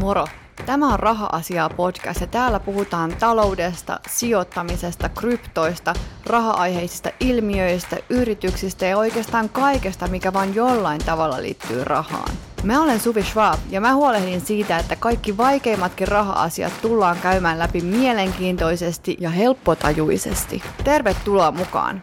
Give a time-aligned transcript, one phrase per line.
[0.00, 0.26] Moro!
[0.66, 5.94] Tämä on Raha-asiaa podcast ja täällä puhutaan taloudesta, sijoittamisesta, kryptoista,
[6.26, 12.32] raha-aiheisista ilmiöistä, yrityksistä ja oikeastaan kaikesta, mikä vain jollain tavalla liittyy rahaan.
[12.62, 17.80] Mä olen Suvi Schwab ja mä huolehdin siitä, että kaikki vaikeimmatkin raha-asiat tullaan käymään läpi
[17.80, 20.62] mielenkiintoisesti ja helppotajuisesti.
[20.84, 22.02] Tervetuloa mukaan!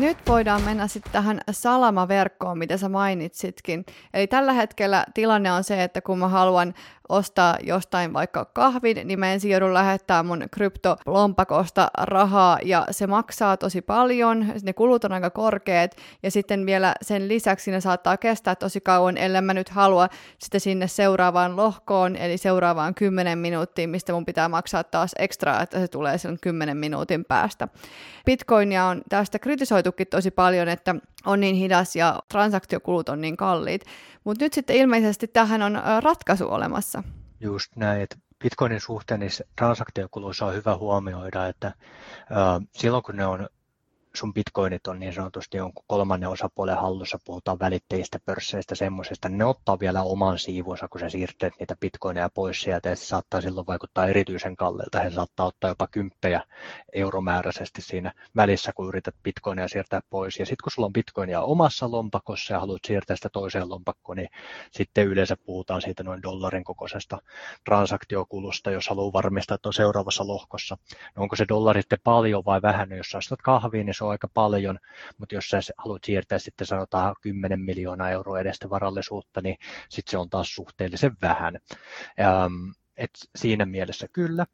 [0.00, 3.84] Nyt voidaan mennä sitten tähän salamaverkkoon, mitä sä mainitsitkin.
[4.14, 6.74] Eli tällä hetkellä tilanne on se, että kun mä haluan
[7.08, 13.56] ostaa jostain vaikka kahvin, niin mä ensin joudun lähettää mun kryptolompakosta rahaa ja se maksaa
[13.56, 18.54] tosi paljon, ne kulut on aika korkeat ja sitten vielä sen lisäksi ne saattaa kestää
[18.54, 24.12] tosi kauan, ellei mä nyt halua sitten sinne seuraavaan lohkoon, eli seuraavaan 10 minuuttiin, mistä
[24.12, 27.68] mun pitää maksaa taas ekstra, että se tulee sen 10 minuutin päästä.
[28.26, 30.94] Bitcoinia on tästä kritisoitukin tosi paljon, että
[31.26, 33.82] on niin hidas ja transaktiokulut on niin kalliit.
[34.24, 37.02] Mutta nyt sitten ilmeisesti tähän on ratkaisu olemassa.
[37.40, 43.26] Just näin, että Bitcoinin suhteen niissä transaktiokuluissa on hyvä huomioida, että äh, silloin kun ne
[43.26, 43.48] on
[44.16, 49.80] sun bitcoinit on niin sanotusti jonkun kolmannen osapuolen hallussa, puhutaan välittäjistä, pörsseistä, semmoisesta, ne ottaa
[49.80, 54.06] vielä oman siivunsa, kun sä siirtät niitä bitcoineja pois sieltä, ja se saattaa silloin vaikuttaa
[54.06, 56.42] erityisen kalleilta, he saattaa ottaa jopa kymppejä
[56.92, 61.90] euromääräisesti siinä välissä, kun yrität bitcoinia siirtää pois, ja sitten kun sulla on bitcoinia omassa
[61.90, 64.28] lompakossa ja haluat siirtää sitä toiseen lompakkoon, niin
[64.70, 67.18] sitten yleensä puhutaan siitä noin dollarin kokoisesta
[67.64, 70.76] transaktiokulusta, jos haluaa varmistaa, että on seuraavassa lohkossa.
[71.16, 74.12] No onko se dollari sitten paljon vai vähän, no jos sä kahviin, niin se on
[74.12, 74.78] aika paljon,
[75.18, 79.56] mutta jos sä haluat siirtää sitten sanotaan 10 miljoonaa euroa edestä varallisuutta, niin
[79.88, 81.58] sitten se on taas suhteellisen vähän.
[82.20, 84.46] Ähm, et siinä mielessä kyllä.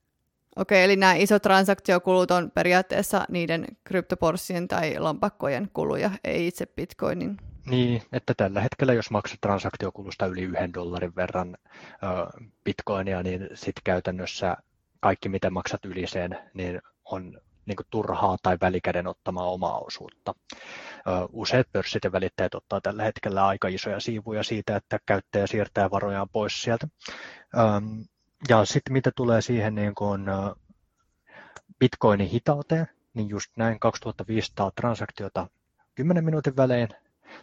[0.56, 7.36] Okei, eli nämä isot transaktiokulut on periaatteessa niiden kryptoporssien tai lompakkojen kuluja, ei itse bitcoinin.
[7.66, 11.56] Niin, että tällä hetkellä jos maksat transaktiokulusta yli yhden dollarin verran
[12.02, 14.56] ö, bitcoinia, niin sitten käytännössä
[15.00, 20.34] kaikki mitä maksat yli sen, niin on niin kuin turhaa tai välikäden ottamaa omaa osuutta.
[21.32, 26.28] Useat pörssit ja välittäjät ottaa tällä hetkellä aika isoja siivuja siitä, että käyttäjä siirtää varojaan
[26.32, 26.88] pois sieltä.
[28.48, 30.24] Ja sitten mitä tulee siihen niin kuin
[31.78, 35.48] bitcoinin hitauteen, niin just näin 2500 transaktiota
[35.94, 36.88] 10 minuutin välein.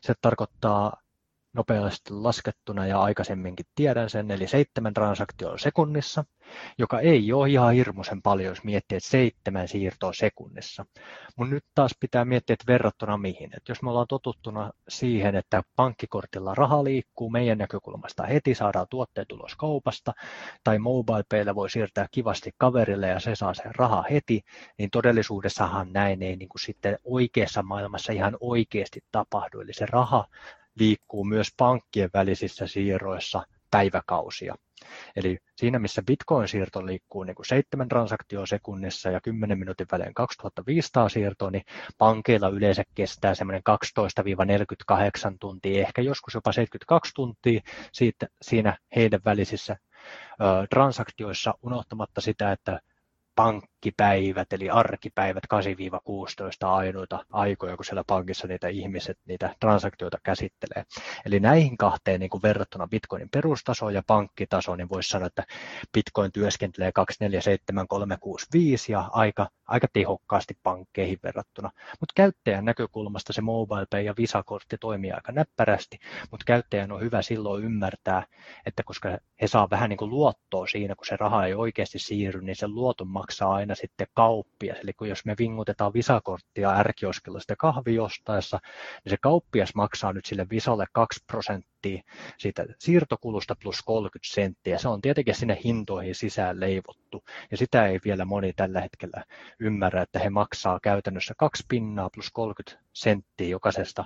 [0.01, 1.01] Se tarkoittaa
[1.53, 6.25] nopeasti laskettuna ja aikaisemminkin tiedän sen, eli seitsemän transaktioa sekunnissa,
[6.77, 10.85] joka ei ole ihan hirmuisen paljon, jos miettii, että seitsemän siirtoa sekunnissa.
[11.35, 13.49] Mutta nyt taas pitää miettiä, että verrattuna mihin.
[13.57, 19.31] Et jos me ollaan totuttuna siihen, että pankkikortilla raha liikkuu meidän näkökulmasta heti, saadaan tuotteet
[19.31, 20.13] ulos kaupasta,
[20.63, 24.41] tai mobile voi siirtää kivasti kaverille ja se saa sen raha heti,
[24.77, 29.59] niin todellisuudessahan näin ei niin kuin sitten oikeassa maailmassa ihan oikeasti tapahdu.
[29.59, 30.25] Eli se raha
[30.79, 34.55] liikkuu myös pankkien välisissä siirroissa päiväkausia.
[35.15, 41.09] Eli siinä, missä Bitcoin-siirto liikkuu niin kuin 7 transaktioa sekunnissa ja 10 minuutin välein 2500
[41.09, 41.63] siirtoa, niin
[41.97, 43.61] pankeilla yleensä kestää semmoinen
[45.31, 47.61] 12-48 tuntia, ehkä joskus jopa 72 tuntia
[47.93, 49.75] siitä, siinä heidän välisissä
[50.41, 52.79] ö, transaktioissa, unohtamatta sitä, että
[53.39, 55.43] pankkipäivät, eli arkipäivät
[56.63, 60.83] 8-16 ainoita aikoja, kun siellä pankissa niitä ihmiset niitä transaktioita käsittelee.
[61.25, 65.43] Eli näihin kahteen niin kuin verrattuna Bitcoinin perustasoon ja pankkitasoon, niin voisi sanoa, että
[65.93, 71.71] Bitcoin työskentelee 247365 ja aika, aika tehokkaasti pankkeihin verrattuna.
[71.99, 75.99] Mutta käyttäjän näkökulmasta se mobile pay ja Visa-kortti toimii aika näppärästi,
[76.31, 78.23] mutta käyttäjän on hyvä silloin ymmärtää,
[78.65, 82.41] että koska he saa vähän niin kuin luottoa siinä, kun se raha ei oikeasti siirry,
[82.41, 84.77] niin sen luoton maksaa aina sitten kauppias.
[84.83, 88.59] Eli kun jos me vingutetaan visakorttia ärkioskella sitä kahvi ostaessa,
[89.05, 92.01] niin se kauppias maksaa nyt sille visalle 2 prosenttia
[92.37, 94.77] siitä siirtokulusta plus 30 senttiä.
[94.77, 97.23] Se on tietenkin sinne hintoihin sisään leivottu.
[97.51, 99.23] Ja sitä ei vielä moni tällä hetkellä
[99.59, 104.05] ymmärrä, että he maksaa käytännössä kaksi pinnaa plus 30 senttiä jokaisesta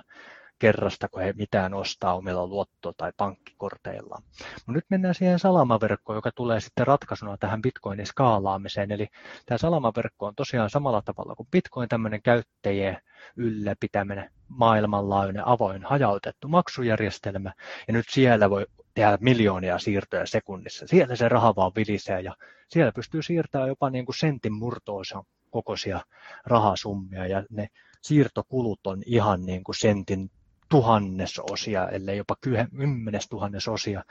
[0.64, 4.22] kerrasta, kun he mitään ostaa omilla luotto- tai pankkikorteillaan.
[4.54, 8.92] Mutta nyt mennään siihen salamaverkkoon, joka tulee sitten ratkaisuna tähän Bitcoinin skaalaamiseen.
[8.92, 9.08] Eli
[9.46, 12.98] tämä salamaverkko on tosiaan samalla tavalla kuin Bitcoin, tämmöinen käyttäjien
[13.36, 17.52] ylläpitäminen, maailmanlaajuinen, avoin, hajautettu maksujärjestelmä.
[17.88, 20.86] Ja nyt siellä voi tehdä miljoonia siirtoja sekunnissa.
[20.86, 22.36] Siellä se raha vaan vilisee ja
[22.68, 26.00] siellä pystyy siirtämään jopa niin kuin sentin murtoosa kokoisia
[26.46, 27.68] rahasummia ja ne
[28.02, 30.30] siirtokulut on ihan niin kuin sentin
[30.74, 34.02] tuhannesosia, ellei jopa kymmenes tuhannesosia,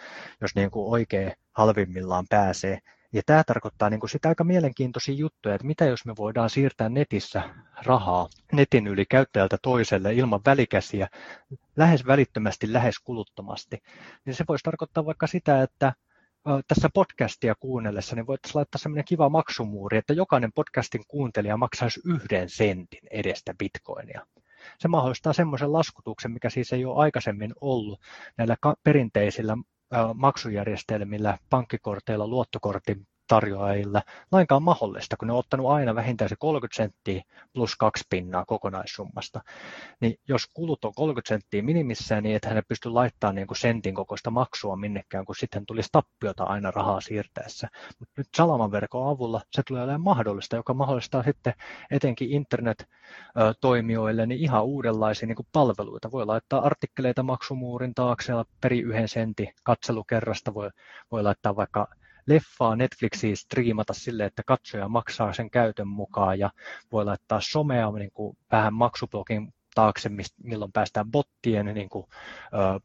[0.42, 2.80] jos niin kuin oikein halvimmillaan pääsee.
[3.14, 6.90] Ja tämä tarkoittaa niin kuin sitä aika mielenkiintoisia juttuja, että mitä jos me voidaan siirtää
[6.90, 7.42] netissä
[7.86, 11.08] rahaa netin yli käyttäjältä toiselle ilman välikäsiä,
[11.76, 13.78] lähes välittömästi, lähes kuluttomasti.
[14.26, 15.94] Niin se voisi tarkoittaa vaikka sitä, että
[16.68, 22.50] tässä podcastia kuunnellessa, niin voitaisiin laittaa sellainen kiva maksumuuri, että jokainen podcastin kuuntelija maksaisi yhden
[22.50, 24.26] sentin edestä bitcoinia.
[24.80, 28.02] Se mahdollistaa semmoisen laskutuksen, mikä siis ei ole aikaisemmin ollut
[28.38, 29.58] näillä perinteisillä
[30.14, 37.24] maksujärjestelmillä, pankkikorteilla, luottokortin tarjoajilla lainkaan mahdollista, kun ne on ottanut aina vähintään se 30 senttiä
[37.54, 39.42] plus kaksi pinnaa kokonaissummasta.
[40.02, 43.96] Niin jos kulut on 30 senttiä minimissään, niin että hän pysty laittamaan niin kuin sentin
[43.96, 47.68] kokoista maksua minnekään, kun sitten tulisi tappiota aina rahaa siirtäessä.
[48.00, 51.54] Mutta nyt Salaman verkon avulla se tulee olemaan mahdollista, joka mahdollistaa sitten
[51.92, 56.12] etenkin internet-toimijoille niin ihan uudenlaisia niin kuin palveluita.
[56.12, 60.70] Voi laittaa artikkeleita maksumuurin taakse, peri yhden sentin katselukerrasta, voi,
[61.12, 61.88] voi laittaa vaikka
[62.26, 66.50] leffaa Netflixiin striimata sille, että katsoja maksaa sen käytön mukaan ja
[66.92, 70.10] voi laittaa somea niin kuin vähän maksublogin taakse,
[70.44, 72.08] milloin päästään bottien niin kuin,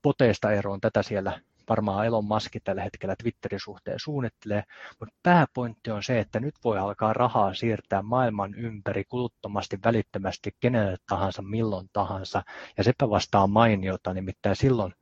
[0.03, 0.81] boteista eroon.
[0.81, 4.63] Tätä siellä varmaan Elon Musk tällä hetkellä Twitterin suhteen suunnittelee,
[5.01, 10.97] mutta pääpointti on se, että nyt voi alkaa rahaa siirtää maailman ympäri kuluttomasti, välittömästi, kenelle
[11.09, 12.43] tahansa, milloin tahansa,
[12.77, 14.95] ja sepä vastaa mainiota, nimittäin silloin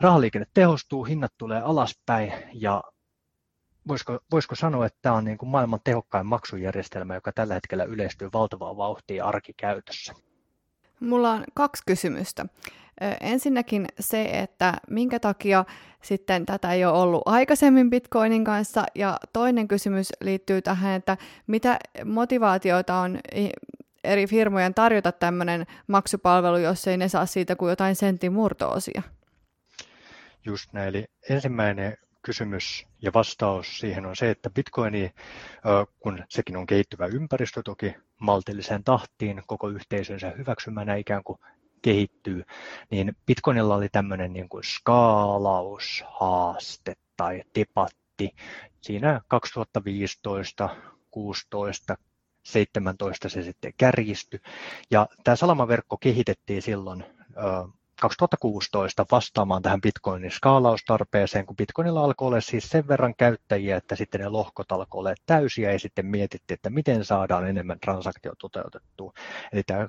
[0.00, 2.82] rahaliikenne tehostuu, hinnat tulee alaspäin ja
[3.88, 8.28] voisiko, voisiko sanoa, että tämä on niin kuin maailman tehokkain maksujärjestelmä, joka tällä hetkellä yleistyy
[8.32, 10.14] valtavaa vauhtia arkikäytössä?
[11.00, 12.46] Mulla on kaksi kysymystä.
[13.20, 15.64] Ensinnäkin se, että minkä takia
[16.02, 21.78] sitten tätä ei ole ollut aikaisemmin Bitcoinin kanssa, ja toinen kysymys liittyy tähän, että mitä
[22.04, 23.18] motivaatioita on
[24.04, 29.02] eri firmojen tarjota tämmöinen maksupalvelu, jos ei ne saa siitä kuin jotain sentin murtoosia?
[30.44, 31.96] Just näin, eli ensimmäinen
[32.28, 35.10] kysymys ja vastaus siihen on se, että Bitcoini,
[36.00, 41.38] kun sekin on kehittyvä ympäristö toki maltilliseen tahtiin koko yhteisönsä hyväksymänä ikään kuin
[41.82, 42.44] kehittyy,
[42.90, 48.30] niin Bitcoinilla oli tämmöinen niin kuin skaalaushaaste tai debatti
[48.80, 50.76] siinä 2015,
[51.10, 51.96] 16,
[52.42, 54.40] 17 se sitten kärjistyi.
[54.90, 57.04] Ja tämä salamaverkko kehitettiin silloin
[58.00, 64.20] 2016 vastaamaan tähän Bitcoinin skaalaustarpeeseen, kun Bitcoinilla alkoi olla siis sen verran käyttäjiä, että sitten
[64.20, 69.12] ne lohkot alkoi olla täysiä ja sitten mietittiin, että miten saadaan enemmän transaktio toteutettua.
[69.52, 69.88] Eli tämä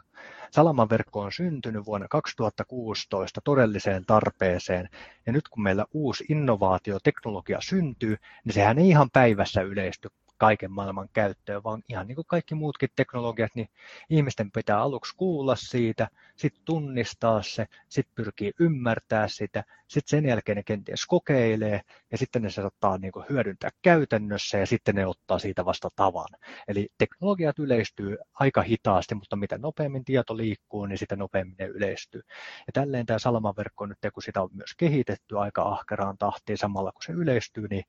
[0.51, 4.89] Salaman verkko on syntynyt vuonna 2016 todelliseen tarpeeseen,
[5.25, 10.09] ja nyt kun meillä uusi innovaatioteknologia syntyy, niin sehän ei ihan päivässä yleisty
[10.39, 13.69] kaiken maailman käyttöön, vaan ihan niin kuin kaikki muutkin teknologiat, niin
[14.09, 20.55] ihmisten pitää aluksi kuulla siitä, sitten tunnistaa se, sitten pyrkii ymmärtää sitä, sitten sen jälkeen
[20.55, 21.81] ne kenties kokeilee
[22.11, 26.27] ja sitten ne saattaa niin kuin hyödyntää käytännössä ja sitten ne ottaa siitä vasta tavan.
[26.67, 32.21] Eli teknologiat yleistyy aika hitaasti, mutta mitä nopeammin tieto liikkuu, niin sitä nopeammin ne yleistyy.
[32.67, 37.03] Ja tälleen tämä salamaverkko nyt, kun sitä on myös kehitetty aika ahkeraan tahtiin samalla kun
[37.05, 37.83] se yleistyy, niin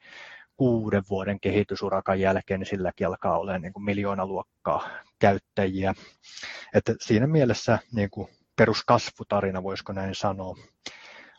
[0.61, 5.95] kuuden vuoden kehitysurakan jälkeen, niin silläkin alkaa olla niin kuin miljoonaluokkaa käyttäjiä.
[6.75, 10.57] Että siinä mielessä niin kuin peruskasvutarina, voisiko näin sanoa,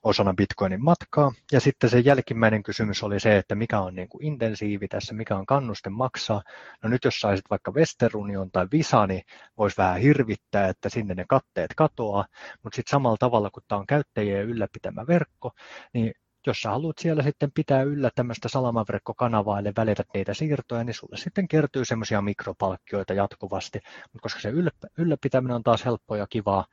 [0.04, 1.32] osana Bitcoinin matkaa.
[1.52, 5.36] Ja sitten se jälkimmäinen kysymys oli se, että mikä on niin kuin intensiivi tässä, mikä
[5.36, 6.42] on kannuste maksaa.
[6.84, 9.22] No nyt jos saisit vaikka Western Union tai Visa, niin
[9.58, 12.26] voisi vähän hirvittää, että sinne ne katteet katoaa,
[12.64, 15.52] mutta sitten samalla tavalla, kun tämä on käyttäjien ylläpitämä verkko,
[15.94, 16.14] niin
[16.48, 21.18] jos sä haluat siellä sitten pitää yllä tämmöistä salamaverkkokanavaa, eli välität niitä siirtoja, niin sulle
[21.18, 23.80] sitten kertyy semmoisia mikropalkkioita jatkuvasti,
[24.14, 24.54] mutta koska se
[24.98, 26.66] ylläpitäminen on taas helppoa ja kivaa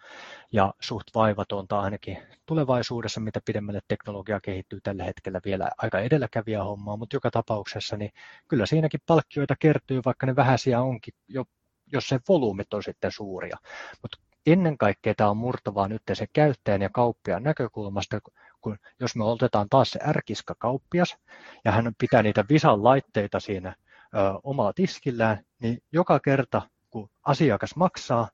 [0.53, 6.97] ja suht vaivatonta ainakin tulevaisuudessa, mitä pidemmälle teknologia kehittyy tällä hetkellä vielä aika edelläkävijä hommaa,
[6.97, 8.11] mutta joka tapauksessa niin
[8.49, 11.45] kyllä siinäkin palkkioita kertyy, vaikka ne vähäisiä onkin, jo,
[11.93, 13.57] jos se volyymit on sitten suuria.
[14.03, 18.21] Mutta ennen kaikkea tämä on murtavaa nyt se käyttäjän ja kauppiaan näkökulmasta,
[18.61, 21.17] kun jos me otetaan taas se ärkiska kauppias
[21.65, 23.77] ja hän pitää niitä Visan laitteita siinä
[24.15, 28.29] ö, omalla tiskillään, niin joka kerta kun asiakas maksaa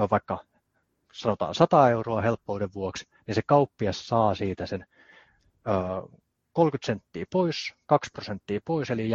[0.00, 0.38] ö, vaikka
[1.12, 4.86] sanotaan 100 euroa helppouden vuoksi, niin se kauppias saa siitä sen
[5.68, 6.18] ö,
[6.52, 9.10] 30 senttiä pois, 2 prosenttia pois, eli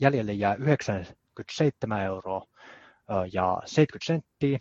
[0.00, 2.46] jäljelle jää 97 euroa
[3.32, 4.58] ja 70 senttiä.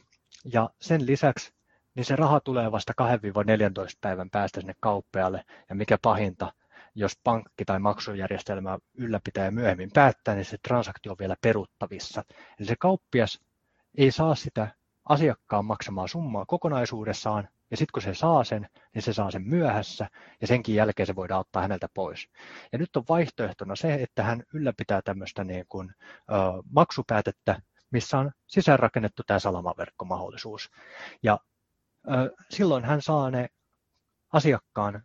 [0.53, 1.53] Ja sen lisäksi
[1.95, 3.05] niin se raha tulee vasta 2-14
[4.01, 5.45] päivän päästä sinne kauppialle.
[5.69, 6.53] Ja mikä pahinta,
[6.95, 12.23] jos pankki tai maksujärjestelmä ylläpitää myöhemmin päättää, niin se transaktio on vielä peruttavissa.
[12.59, 13.39] Eli se kauppias
[13.97, 14.67] ei saa sitä
[15.09, 20.09] asiakkaan maksamaa summaa kokonaisuudessaan, ja sitten kun se saa sen, niin se saa sen myöhässä,
[20.41, 22.29] ja senkin jälkeen se voidaan ottaa häneltä pois.
[22.71, 26.33] Ja nyt on vaihtoehtona se, että hän ylläpitää tämmöistä niin kuin, ö,
[26.71, 27.61] maksupäätettä,
[27.91, 30.71] missä on sisäänrakennettu tämä salamaverkkomahdollisuus.
[31.23, 31.39] Ja
[32.49, 33.47] silloin hän saa ne
[34.33, 35.03] asiakkaan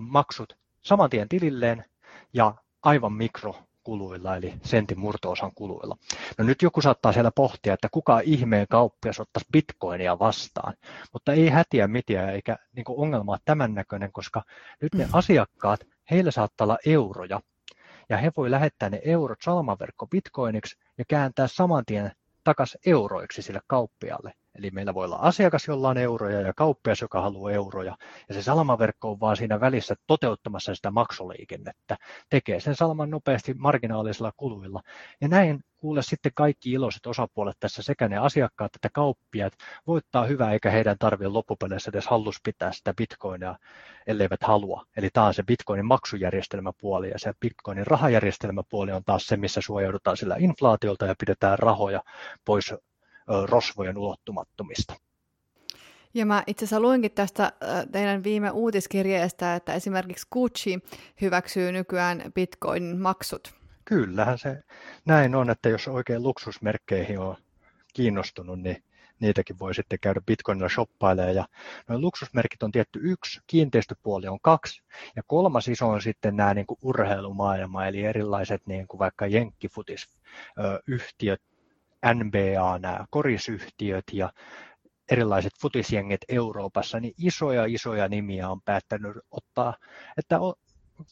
[0.00, 1.84] maksut saman tien tililleen
[2.32, 5.96] ja aivan mikro kuluilla, eli sentin murtoosan kuluilla.
[6.38, 10.74] No nyt joku saattaa siellä pohtia, että kuka ihmeen kauppias ottaisi bitcoinia vastaan,
[11.12, 14.42] mutta ei hätiä mitään, eikä niin ongelma ole tämän näköinen, koska
[14.82, 17.40] nyt ne asiakkaat, heillä saattaa olla euroja,
[18.08, 22.12] ja he voi lähettää ne eurot salamaverkko bitcoiniksi ja kääntää saman tien
[22.44, 24.32] takaisin euroiksi sille kauppialle.
[24.58, 27.96] Eli meillä voi olla asiakas, jolla on euroja ja kauppias, joka haluaa euroja.
[28.28, 31.96] Ja se salamaverkko on vaan siinä välissä toteuttamassa sitä maksuliikennettä.
[32.30, 34.82] Tekee sen salaman nopeasti marginaalisilla kuluilla.
[35.20, 39.52] Ja näin kuule sitten kaikki iloiset osapuolet tässä, sekä ne asiakkaat että kauppiat,
[39.86, 43.56] voittaa hyvää, eikä heidän tarvitse loppupeleissä edes hallus pitää sitä bitcoinia,
[44.06, 44.84] elleivät halua.
[44.96, 50.16] Eli tämä on se bitcoinin maksujärjestelmäpuoli, ja se bitcoinin rahajärjestelmäpuoli on taas se, missä suojaudutaan
[50.16, 52.02] sillä inflaatiolta ja pidetään rahoja
[52.44, 52.74] pois
[53.46, 54.94] rosvojen ulottumattomista.
[56.14, 57.52] Ja mä itse asiassa luinkin tästä
[57.92, 60.78] teidän viime uutiskirjeestä, että esimerkiksi Gucci
[61.20, 63.54] hyväksyy nykyään bitcoinin maksut.
[63.84, 64.62] Kyllähän se
[65.04, 67.36] näin on, että jos oikein luksusmerkkeihin on
[67.94, 68.82] kiinnostunut, niin
[69.20, 71.34] niitäkin voi sitten käydä bitcoinilla shoppailemaan.
[71.34, 71.46] Ja
[71.88, 74.82] noin luksusmerkit on tietty yksi, kiinteistöpuoli on kaksi,
[75.16, 81.42] ja kolmas iso on sitten nämä niin kuin urheilumaailma, eli erilaiset niin kuin vaikka jenkkifutisyhtiöt,
[82.14, 84.32] NBA, nämä korisyhtiöt ja
[85.10, 89.74] erilaiset futisjengit Euroopassa, niin isoja isoja nimiä on päättänyt ottaa,
[90.18, 90.38] että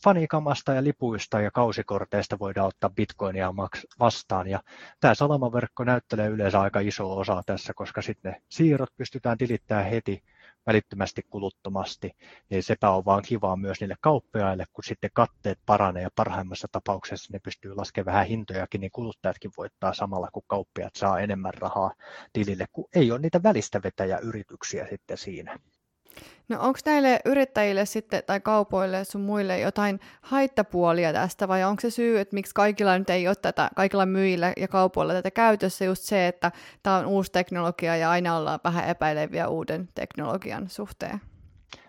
[0.04, 3.54] fanikamasta ja lipuista ja kausikorteista voidaan ottaa bitcoinia
[3.98, 4.46] vastaan.
[4.48, 4.60] Ja
[5.00, 10.22] tämä salamaverkko näyttelee yleensä aika iso osa tässä, koska sitten ne siirrot pystytään tilittämään heti
[10.66, 12.10] välittömästi kuluttomasti,
[12.50, 17.32] niin sepä on vaan kivaa myös niille kauppiaille, kun sitten katteet paranee ja parhaimmassa tapauksessa
[17.32, 21.94] ne pystyy laskemaan vähän hintojakin, niin kuluttajatkin voittaa samalla, kun kauppiat saa enemmän rahaa
[22.32, 23.82] tilille, kun ei ole niitä välistä
[24.18, 25.58] yrityksiä sitten siinä.
[26.48, 31.90] No onko näille yrittäjille sitten tai kaupoille sun muille jotain haittapuolia tästä vai onko se
[31.90, 36.02] syy, että miksi kaikilla nyt ei ole tätä, kaikilla myyjillä ja kaupoilla tätä käytössä just
[36.02, 36.52] se, että
[36.82, 41.20] tämä on uusi teknologia ja aina ollaan vähän epäileviä uuden teknologian suhteen?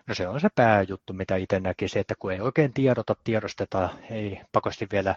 [0.06, 4.40] No se on se pääjuttu, mitä itse näkisin, että kun ei oikein tiedota, tiedosteta, ei
[4.52, 5.14] pakosti vielä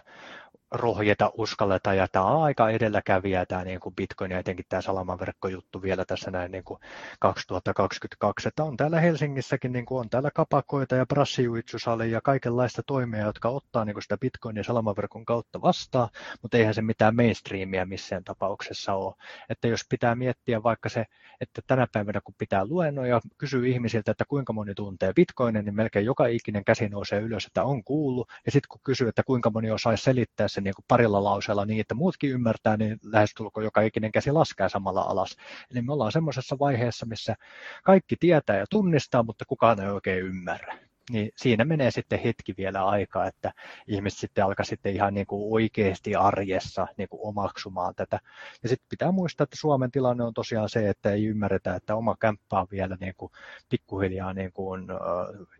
[0.70, 5.82] rohjeta, uskalleta ja tämä on aika edelläkävijä tämä niin kuin Bitcoin ja etenkin tämä salamaverkkojuttu
[5.82, 6.80] vielä tässä näin niin kuin
[7.18, 13.20] 2022, että on täällä Helsingissäkin niin kuin on täällä kapakoita ja brassijuitsusali ja kaikenlaista toimia,
[13.20, 16.08] jotka ottaa niin kuin sitä Bitcoinin salamaverkon kautta vastaan,
[16.42, 19.14] mutta eihän se mitään mainstreamia missään tapauksessa ole.
[19.48, 21.04] Että jos pitää miettiä vaikka se,
[21.40, 26.06] että tänä päivänä kun pitää luennoja, kysyy ihmisiltä, että kuinka moni tuntee Bitcoinin, niin melkein
[26.06, 29.70] joka ikinen käsi nousee ylös, että on kuullut, ja sitten kun kysyy, että kuinka moni
[29.70, 34.12] osaisi selittää se niin kuin parilla lauseella niin, että muutkin ymmärtää, niin lähestulkoon joka ikinen
[34.12, 35.36] käsi laskee samalla alas.
[35.70, 37.36] Eli me ollaan semmoisessa vaiheessa, missä
[37.84, 40.78] kaikki tietää ja tunnistaa, mutta kukaan ei oikein ymmärrä
[41.10, 43.52] niin siinä menee sitten hetki vielä aikaa, että
[43.86, 48.20] ihmiset sitten alkaa sitten ihan niin kuin oikeasti arjessa niin kuin omaksumaan tätä.
[48.62, 52.16] Ja sitten pitää muistaa, että Suomen tilanne on tosiaan se, että ei ymmärretä, että oma
[52.20, 53.32] kämppä on vielä niin kuin
[53.68, 54.86] pikkuhiljaa niin kuin,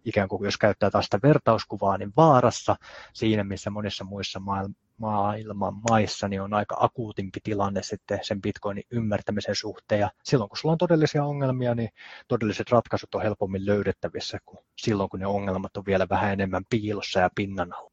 [0.05, 2.77] ikään kuin jos käyttää taas sitä vertauskuvaa, niin vaarassa
[3.13, 8.85] siinä, missä monissa muissa maailmassa maailman maissa niin on aika akuutimpi tilanne sitten sen bitcoinin
[8.91, 10.01] ymmärtämisen suhteen.
[10.01, 11.91] Ja silloin kun sulla on todellisia ongelmia, niin
[12.29, 17.21] todelliset ratkaisut on helpommin löydettävissä kuin silloin, kun ne ongelmat on vielä vähän enemmän piilossa
[17.21, 17.91] ja pinnan alla.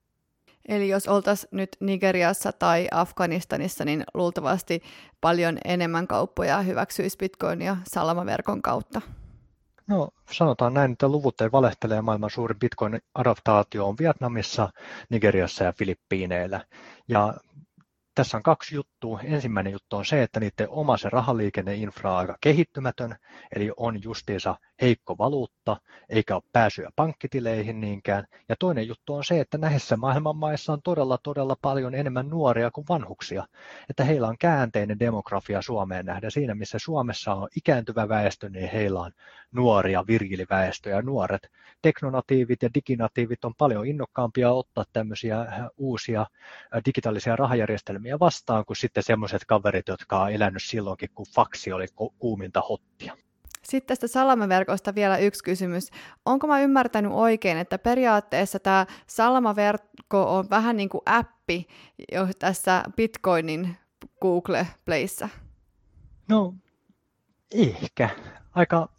[0.67, 4.81] Eli jos oltaisiin nyt Nigeriassa tai Afganistanissa, niin luultavasti
[5.21, 9.01] paljon enemmän kauppoja hyväksyisi bitcoinia salamaverkon kautta.
[9.87, 14.69] No sanotaan näin, että luvut ei valehtele maailman suurin Bitcoin-adaptaatio on Vietnamissa,
[15.09, 16.65] Nigeriassa ja Filippiineillä.
[17.07, 17.33] Ja
[18.17, 19.19] tässä on kaksi juttua.
[19.23, 23.15] Ensimmäinen juttu on se, että niiden oma se rahaliikenneinfra on aika kehittymätön,
[23.55, 25.77] eli on justiinsa heikko valuutta,
[26.09, 28.27] eikä ole pääsyä pankkitileihin niinkään.
[28.49, 32.71] Ja toinen juttu on se, että näissä maailman maissa on todella, todella paljon enemmän nuoria
[32.71, 33.45] kuin vanhuksia.
[33.89, 36.29] Että heillä on käänteinen demografia Suomeen nähdä.
[36.29, 39.11] Siinä, missä Suomessa on ikääntyvä väestö, niin heillä on
[39.57, 45.45] nuoria virgiliväestö ja nuoret teknonatiivit ja diginatiivit on paljon innokkaampia ottaa tämmöisiä
[45.77, 46.25] uusia
[46.85, 51.85] digitaalisia rahajärjestelmiä vastaan kuin sitten semmoiset kaverit, jotka on elänyt silloinkin, kun faksi oli
[52.19, 53.17] kuuminta hottia.
[53.63, 55.89] Sitten tästä salamaverkosta vielä yksi kysymys.
[56.25, 61.67] Onko mä ymmärtänyt oikein, että periaatteessa tämä salamaverkko on vähän niin kuin appi
[62.11, 63.77] jo tässä Bitcoinin
[64.21, 65.29] Google Playssä?
[66.29, 66.53] No,
[67.51, 68.09] ehkä.
[68.55, 68.89] Aika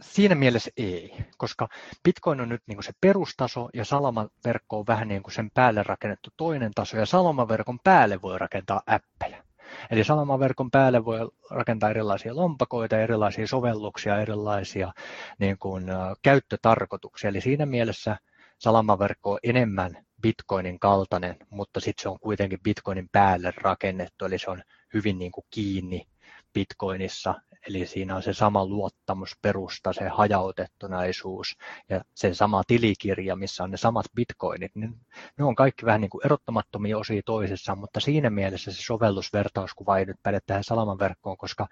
[0.00, 1.68] Siinä mielessä ei, koska
[2.04, 5.82] Bitcoin on nyt niin kuin se perustaso ja salamaverkko on vähän niin kuin sen päälle
[5.82, 9.44] rakennettu toinen taso ja salamaverkon päälle voi rakentaa appeja.
[9.90, 11.18] Eli salamaverkon päälle voi
[11.50, 14.92] rakentaa erilaisia lompakoita, erilaisia sovelluksia, erilaisia
[15.38, 15.84] niin kuin,
[16.22, 17.30] käyttötarkoituksia.
[17.30, 18.16] Eli siinä mielessä
[18.58, 24.50] salamaverkko on enemmän Bitcoinin kaltainen, mutta sitten se on kuitenkin Bitcoinin päälle rakennettu, eli se
[24.50, 24.62] on
[24.94, 26.08] hyvin niin kuin kiinni
[26.54, 27.34] Bitcoinissa
[27.68, 31.56] Eli siinä on se sama luottamusperusta, se hajautettunaisuus
[31.88, 34.72] ja se sama tilikirja, missä on ne samat bitcoinit.
[34.74, 35.00] Niin
[35.38, 40.04] ne on kaikki vähän niin kuin erottamattomia osia toisissaan, mutta siinä mielessä se sovellusvertauskuva ei
[40.04, 41.66] nyt päde tähän salamaverkkoon, koska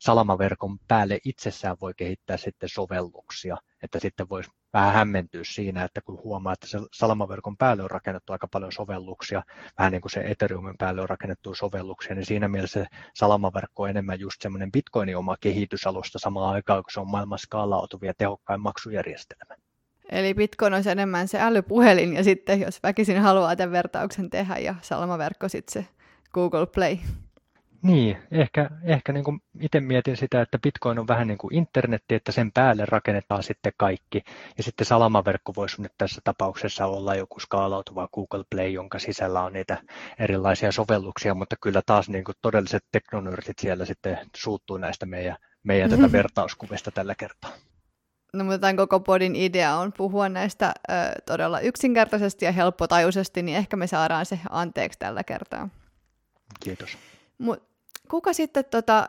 [0.00, 6.20] salamaverkon päälle itsessään voi kehittää sitten sovelluksia, että sitten voisi vähän hämmentyä siinä, että kun
[6.24, 9.42] huomaa, että se salamaverkon päälle on rakennettu aika paljon sovelluksia,
[9.78, 13.90] vähän niin kuin se Ethereumin päälle on rakennettu sovelluksia, niin siinä mielessä se salamaverkko on
[13.90, 18.60] enemmän just semmoinen Bitcoinin oma kehitysalusta samaan aikaan, kun se on maailman skaalautuva ja tehokkain
[18.60, 19.54] maksujärjestelmä.
[20.10, 24.74] Eli Bitcoin on enemmän se älypuhelin ja sitten jos väkisin haluaa tämän vertauksen tehdä ja
[24.82, 25.88] salamaverkko sitten se
[26.32, 26.96] Google Play.
[27.84, 32.14] Niin, ehkä, ehkä niin kuin itse mietin sitä, että Bitcoin on vähän niin kuin internetti,
[32.14, 34.22] että sen päälle rakennetaan sitten kaikki.
[34.56, 39.52] Ja sitten salamaverkko voisi nyt tässä tapauksessa olla joku skaalautuva Google Play, jonka sisällä on
[39.52, 39.82] niitä
[40.18, 45.90] erilaisia sovelluksia, mutta kyllä taas niin kuin todelliset teknonörtit siellä sitten suuttuu näistä meidän, meidän
[45.90, 47.50] tätä vertauskuvista tällä kertaa.
[48.32, 50.92] No mutta tämän koko podin idea on puhua näistä ö,
[51.26, 55.68] todella yksinkertaisesti ja helppotajuisesti, niin ehkä me saadaan se anteeksi tällä kertaa.
[56.60, 56.98] Kiitos.
[57.38, 57.73] Mut
[58.10, 59.08] kuka sitten tota,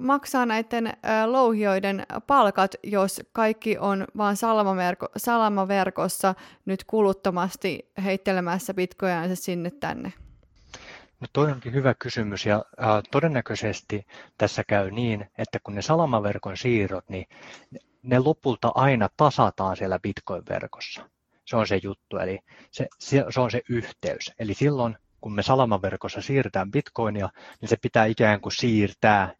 [0.00, 0.92] maksaa näiden ä,
[1.32, 6.34] louhioiden palkat, jos kaikki on vain salamaverko, salamaverkossa
[6.64, 10.12] nyt kuluttomasti heittelemässä bitcoinansa sinne tänne?
[11.20, 14.06] No toi onkin hyvä kysymys ja äh, todennäköisesti
[14.38, 17.26] tässä käy niin, että kun ne salamaverkon siirrot, niin
[18.02, 21.10] ne lopulta aina tasataan siellä Bitcoin-verkossa.
[21.44, 22.38] Se on se juttu, eli
[22.70, 24.32] se, se, se on se yhteys.
[24.38, 27.28] Eli silloin kun me salamaverkossa siirretään bitcoinia,
[27.60, 29.34] niin se pitää ikään kuin siirtää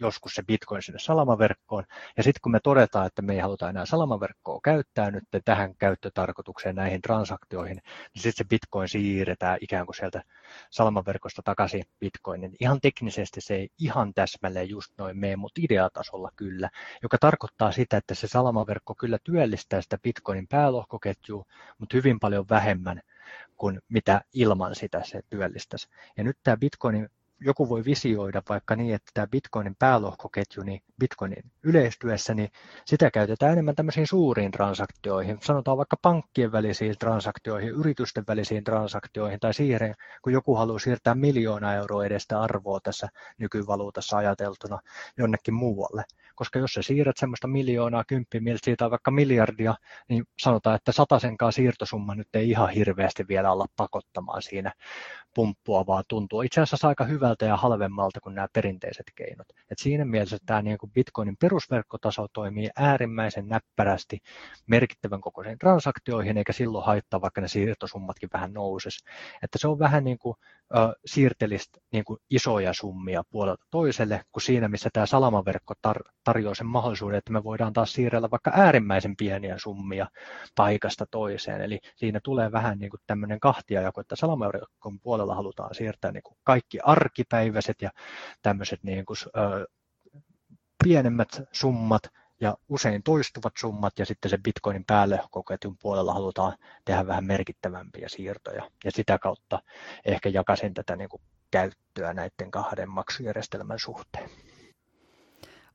[0.00, 1.84] joskus se bitcoin sinne salamaverkkoon.
[2.16, 6.76] Ja sitten kun me todetaan, että me ei haluta enää salamaverkkoa käyttää nyt tähän käyttötarkoitukseen
[6.76, 7.76] näihin transaktioihin,
[8.14, 10.22] niin sitten se bitcoin siirretään ikään kuin sieltä
[10.70, 12.56] salamaverkosta takaisin bitcoinin.
[12.60, 16.70] Ihan teknisesti se ei ihan täsmälleen just noin mene, mutta ideatasolla kyllä,
[17.02, 21.44] joka tarkoittaa sitä, että se salamaverkko kyllä työllistää sitä bitcoinin päälohkoketjua,
[21.78, 23.00] mutta hyvin paljon vähemmän
[23.56, 25.88] kuin mitä ilman sitä se työllistäisi.
[26.16, 27.08] Ja nyt tämä Bitcoinin
[27.40, 32.48] joku voi visioida vaikka niin, että tämä Bitcoinin päälohkoketju, niin Bitcoinin yleistyessä, niin
[32.84, 39.54] sitä käytetään enemmän tämmöisiin suuriin transaktioihin, sanotaan vaikka pankkien välisiin transaktioihin, yritysten välisiin transaktioihin tai
[39.54, 44.78] siihen, kun joku haluaa siirtää miljoona euroa edestä arvoa tässä nykyvaluutassa ajateltuna
[45.18, 46.04] jonnekin muualle.
[46.34, 48.40] Koska jos sä siirrät semmoista miljoonaa, kymppiä,
[48.78, 49.74] tai vaikka miljardia,
[50.08, 54.72] niin sanotaan, että satasenkaan siirtosumma nyt ei ihan hirveästi vielä olla pakottamaan siinä
[55.34, 59.46] pumppua, vaan tuntuu itse asiassa aika hyvältä ja halvemmalta kuin nämä perinteiset keinot.
[59.70, 64.18] Et siinä mielessä tämä niin kuin Bitcoinin perusverkkotaso toimii äärimmäisen näppärästi
[64.66, 69.04] merkittävän kokoisiin transaktioihin, eikä silloin haittaa, vaikka ne siirtosummatkin vähän nousis.
[69.42, 70.34] Että se on vähän niin kuin
[71.06, 76.66] siirtelistä niin kuin isoja summia puolelta toiselle, kuin siinä, missä tämä salamaverkko tar- tarjoaa sen
[76.66, 80.06] mahdollisuuden, että me voidaan taas siirrellä vaikka äärimmäisen pieniä summia
[80.56, 81.60] paikasta toiseen.
[81.60, 86.36] Eli siinä tulee vähän niin kuin tämmöinen kahtiajako, että salamaverkon puolella halutaan siirtää niin kuin
[86.44, 86.78] kaikki
[87.20, 87.90] arkipäiväiset ja
[88.42, 89.66] tämmöiset niin kuin, ö,
[90.84, 92.02] pienemmät summat
[92.40, 98.08] ja usein toistuvat summat ja sitten se bitcoinin päälle koketjun puolella halutaan tehdä vähän merkittävämpiä
[98.08, 99.58] siirtoja ja sitä kautta
[100.04, 104.30] ehkä jakasin tätä niin kuin käyttöä näiden kahden maksujärjestelmän suhteen.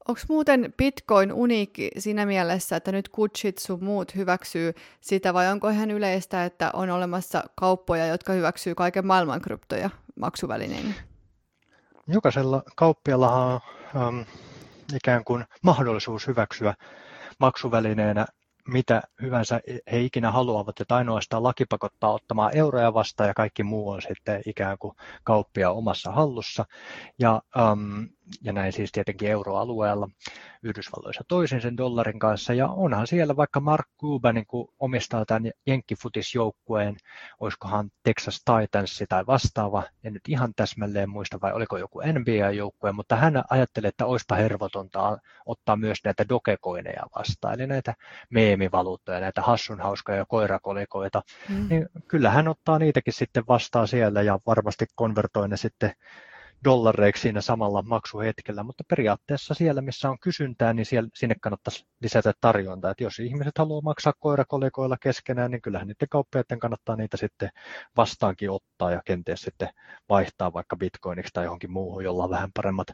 [0.08, 5.70] Onko muuten Bitcoin uniikki siinä mielessä, että nyt kutsit sun muut hyväksyy sitä vai onko
[5.70, 10.94] ihan yleistä, että on olemassa kauppoja, jotka hyväksyy kaiken maailman kryptoja maksuvälineinä?
[12.08, 13.60] Jokaisella kauppialla on
[14.08, 14.26] um,
[14.96, 16.74] ikään kuin mahdollisuus hyväksyä
[17.40, 18.26] maksuvälineenä
[18.68, 23.90] mitä hyvänsä he ikinä haluavat, että ainoastaan laki pakottaa ottamaan euroja vastaan ja kaikki muu
[23.90, 26.66] on sitten ikään kuin kauppia omassa hallussa.
[27.20, 27.42] Ja,
[27.72, 28.10] um,
[28.42, 30.10] ja näin siis tietenkin euroalueella.
[30.64, 32.54] Yhdysvalloissa toisin sen dollarin kanssa.
[32.54, 34.46] Ja onhan siellä vaikka Mark Cuban niin
[34.80, 36.98] omistaa tämän jenkkifutisjoukkueen,
[37.40, 43.16] olisikohan Texas Titans tai vastaava, en nyt ihan täsmälleen muista vai oliko joku NBA-joukkue, mutta
[43.16, 47.94] hän ajattelee, että olisipa hervotonta ottaa myös näitä dogecoineja vastaan, eli näitä
[48.30, 51.68] meemivaluuttoja, näitä hassun hauskoja koirakolikoita, mm.
[51.70, 55.92] niin kyllä hän ottaa niitäkin sitten vastaan siellä ja varmasti konvertoi ne sitten
[56.66, 62.34] dollareiksi siinä samalla maksuhetkellä, mutta periaatteessa siellä, missä on kysyntää, niin siellä, sinne kannattaisi lisätä
[62.42, 62.92] tarjontaa.
[62.92, 67.50] Että jos ihmiset haluaa maksaa koirakolikoilla keskenään, niin kyllähän niiden kauppiaiden kannattaa niitä sitten
[67.98, 69.70] vastaankin ottaa ja kenties sitten
[70.10, 72.94] vaihtaa vaikka bitcoiniksi tai johonkin muuhun, jolla on vähän paremmat ö,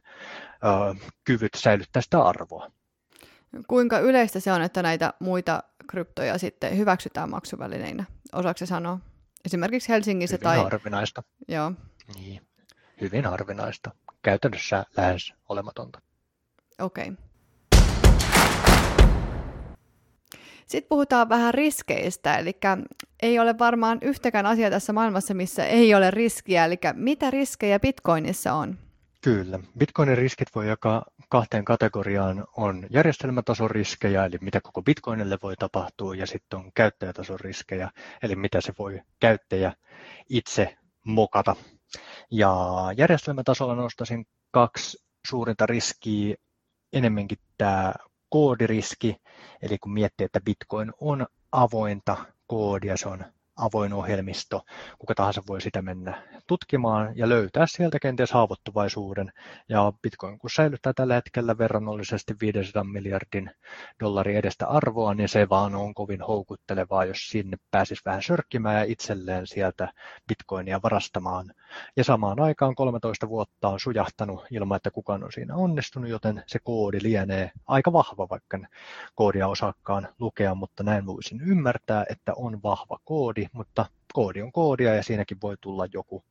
[1.23, 2.71] kyvyt säilyttää sitä arvoa.
[3.67, 8.03] Kuinka yleistä se on, että näitä muita kryptoja sitten hyväksytään maksuvälineinä?
[8.33, 8.99] Osaako sanoa?
[9.45, 10.57] Esimerkiksi Helsingissä Hyvin tai...
[10.57, 11.23] harvinaista.
[11.47, 11.71] Joo.
[12.15, 12.41] Niin.
[13.01, 13.91] Hyvin harvinaista.
[14.21, 16.01] Käytännössä lähes olematonta.
[16.79, 17.09] Okei.
[17.09, 17.15] Okay.
[20.65, 22.51] Sitten puhutaan vähän riskeistä, eli
[23.21, 28.53] ei ole varmaan yhtäkään asiaa tässä maailmassa, missä ei ole riskiä, eli mitä riskejä Bitcoinissa
[28.53, 28.77] on?
[29.23, 29.59] Kyllä.
[29.77, 32.45] Bitcoinin riskit voi jakaa kahteen kategoriaan.
[32.57, 37.89] On järjestelmätason riskejä, eli mitä koko Bitcoinille voi tapahtua, ja sitten on käyttäjätason riskejä,
[38.23, 39.73] eli mitä se voi käyttäjä
[40.29, 41.55] itse mokata.
[42.31, 42.55] Ja
[42.97, 46.35] järjestelmätasolla nostaisin kaksi suurinta riskiä,
[46.93, 47.93] enemmänkin tämä
[48.29, 49.15] koodiriski,
[49.61, 53.25] eli kun miettii, että Bitcoin on avointa koodia, se on
[53.61, 54.61] avoin ohjelmisto,
[54.99, 59.31] kuka tahansa voi sitä mennä tutkimaan ja löytää sieltä kenties haavoittuvaisuuden.
[59.69, 63.51] Ja Bitcoin kun säilyttää tällä hetkellä verrannollisesti 500 miljardin
[63.99, 68.83] dollarin edestä arvoa, niin se vaan on kovin houkuttelevaa, jos sinne pääsisi vähän sörkkimään ja
[68.83, 69.93] itselleen sieltä
[70.27, 71.53] Bitcoinia varastamaan.
[71.97, 76.59] Ja samaan aikaan 13 vuotta on sujahtanut ilman, että kukaan on siinä onnistunut, joten se
[76.63, 78.57] koodi lienee aika vahva, vaikka
[79.15, 84.95] koodia osakkaan lukea, mutta näin voisin ymmärtää, että on vahva koodi, mutta koodi on koodia
[84.95, 86.25] ja siinäkin voi tulla joku,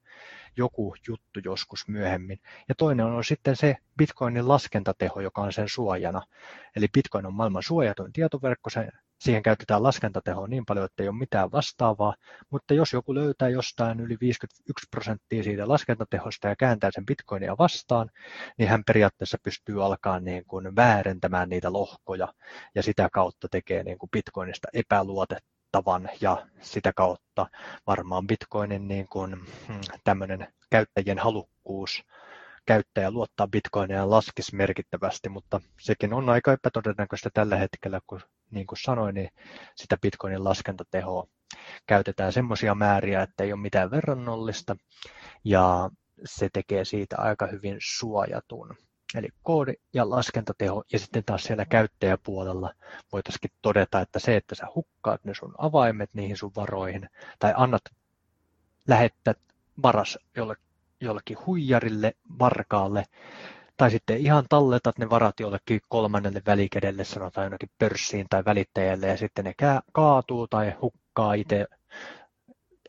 [0.57, 2.41] joku juttu joskus myöhemmin.
[2.69, 6.23] Ja toinen on sitten se Bitcoinin laskentateho, joka on sen suojana.
[6.77, 8.89] Eli Bitcoin on maailman suojatuin tietoverkko, se,
[9.21, 12.15] siihen käytetään laskentatehoa niin paljon, että ei ole mitään vastaavaa,
[12.51, 18.11] mutta jos joku löytää jostain yli 51 prosenttia siitä laskentatehosta ja kääntää sen Bitcoinia vastaan,
[18.59, 22.35] niin hän periaatteessa pystyy alkaa niin kuin väärentämään niitä lohkoja
[22.75, 27.47] ja sitä kautta tekee niin kuin Bitcoinista epäluotettavaa tavan ja sitä kautta
[27.87, 29.35] varmaan Bitcoinin niin kuin,
[29.69, 32.05] hmm, tämmöinen käyttäjien halukkuus
[32.67, 38.79] käyttäjä luottaa Bitcoinia laskisi merkittävästi, mutta sekin on aika epätodennäköistä tällä hetkellä, kun niin kuin
[38.79, 39.31] sanoin, niin
[39.77, 41.27] sitä Bitcoinin laskentatehoa
[41.87, 44.77] käytetään semmoisia määriä, että ei ole mitään verrannollista
[45.45, 45.91] ja
[46.25, 48.77] se tekee siitä aika hyvin suojatun.
[49.15, 52.71] Eli koodi ja laskentateho ja sitten taas siellä käyttäjäpuolella
[53.13, 57.83] voitaisiin todeta, että se, että sä hukkaat ne sun avaimet niihin sun varoihin tai annat
[58.89, 59.35] lähettää
[59.83, 60.57] varas jolle,
[61.01, 63.05] jollekin huijarille, varkaalle,
[63.77, 69.17] tai sitten ihan talletat ne varat jollekin kolmannelle välikädelle, sanotaan jonnekin pörssiin tai välittäjälle, ja
[69.17, 69.55] sitten ne
[69.93, 71.67] kaatuu tai hukkaa itse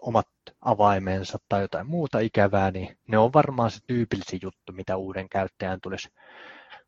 [0.02, 0.28] omat
[0.62, 5.80] avaimensa tai jotain muuta ikävää, niin ne on varmaan se tyypillisin juttu, mitä uuden käyttäjän
[5.82, 6.10] tulisi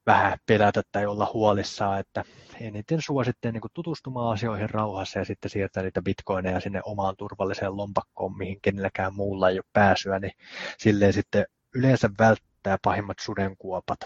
[0.05, 2.23] vähän pelätä tai olla huolissaan, että
[2.62, 8.38] eniten suosittelen niin tutustumaan asioihin rauhassa ja sitten siirtää niitä bitcoineja sinne omaan turvalliseen lompakkoon,
[8.38, 10.33] mihin kenelläkään muulla ei ole pääsyä, niin
[10.77, 13.99] silleen sitten yleensä välttää pahimmat sudenkuopat.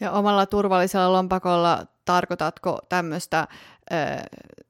[0.00, 3.48] Ja omalla turvallisella lompakolla tarkoitatko tämmöistä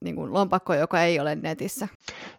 [0.01, 1.89] niin kuin lompakkoa, joka ei ole netissä?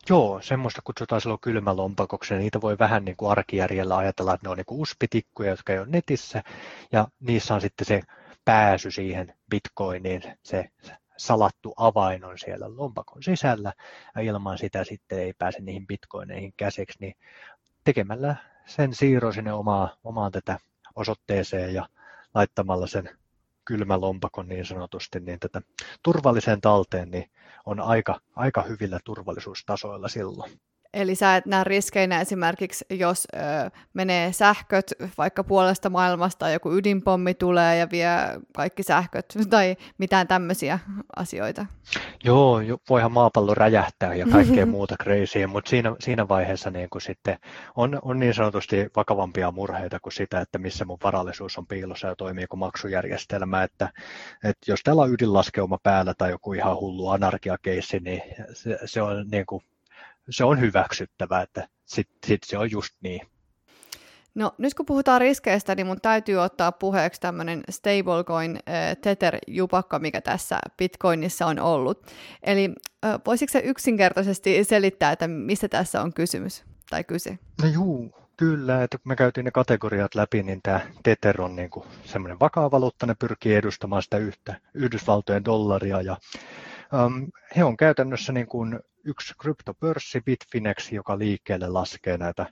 [0.09, 2.33] Joo, semmoista kutsutaan silloin kylmälompakoksi.
[2.33, 5.79] Niitä voi vähän niin kuin arkijärjellä ajatella, että ne on niin kuin uspitikkuja, jotka ei
[5.79, 6.43] ole netissä,
[6.91, 8.01] ja niissä on sitten se
[8.45, 10.69] pääsy siihen bitcoiniin, se
[11.17, 13.73] salattu avain on siellä lompakon sisällä,
[14.15, 17.15] ja ilman sitä sitten ei pääse niihin bitcoineihin käsiksi, niin
[17.83, 20.59] tekemällä sen siirro sinne omaan, omaan tätä
[20.95, 21.87] osoitteeseen ja
[22.33, 23.09] laittamalla sen
[23.65, 25.61] kylmälompakon niin sanotusti, niin tätä
[26.03, 27.31] turvalliseen talteen niin
[27.65, 30.51] on aika, aika hyvillä turvallisuustasoilla silloin.
[30.93, 33.39] Eli sä et näe riskeinä esimerkiksi, jos ö,
[33.93, 38.07] menee sähköt vaikka puolesta maailmasta, joku ydinpommi tulee ja vie
[38.55, 40.79] kaikki sähköt tai mitään tämmöisiä
[41.15, 41.65] asioita.
[42.23, 47.37] Joo, voihan maapallo räjähtää ja kaikkea muuta crazyä, mutta siinä, siinä vaiheessa niin kuin sitten
[47.75, 52.15] on, on niin sanotusti vakavampia murheita kuin sitä, että missä mun varallisuus on piilossa ja
[52.15, 53.63] toimiiko maksujärjestelmä.
[53.63, 53.89] Että,
[54.43, 58.21] että jos täällä on ydinlaskeuma päällä tai joku ihan hullu anarkiakeissi, niin
[58.53, 59.63] se, se on niin kuin
[60.31, 63.21] se on hyväksyttävää, että sitten sit se on just niin.
[64.35, 70.21] No nyt kun puhutaan riskeistä, niin mun täytyy ottaa puheeksi tämmöinen stablecoin äh, Tether-jupakka, mikä
[70.21, 72.05] tässä Bitcoinissa on ollut.
[72.43, 72.69] Eli
[73.05, 77.39] äh, voisitko se yksinkertaisesti selittää, että mistä tässä on kysymys tai kyse?
[77.61, 81.85] No juu, kyllä, että kun me käytiin ne kategoriat läpi, niin tämä Tether on niinku
[82.03, 86.17] semmoinen vakaa valuutta, ne pyrkii edustamaan sitä yhtä Yhdysvaltojen dollaria ja
[87.05, 92.45] um, he on käytännössä niin kuin yksi kryptopörssi Bitfinex, joka liikkeelle laskee näitä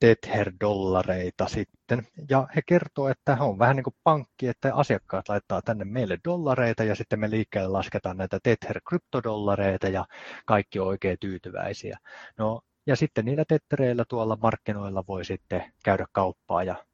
[0.00, 2.06] Tether-dollareita sitten.
[2.30, 6.18] Ja he kertoo, että he on vähän niin kuin pankki, että asiakkaat laittaa tänne meille
[6.24, 10.04] dollareita ja sitten me liikkeelle lasketaan näitä Tether-kryptodollareita ja
[10.46, 11.98] kaikki on oikein tyytyväisiä.
[12.38, 16.84] No, ja sitten niillä tettereillä tuolla markkinoilla voi sitten käydä kauppaa ja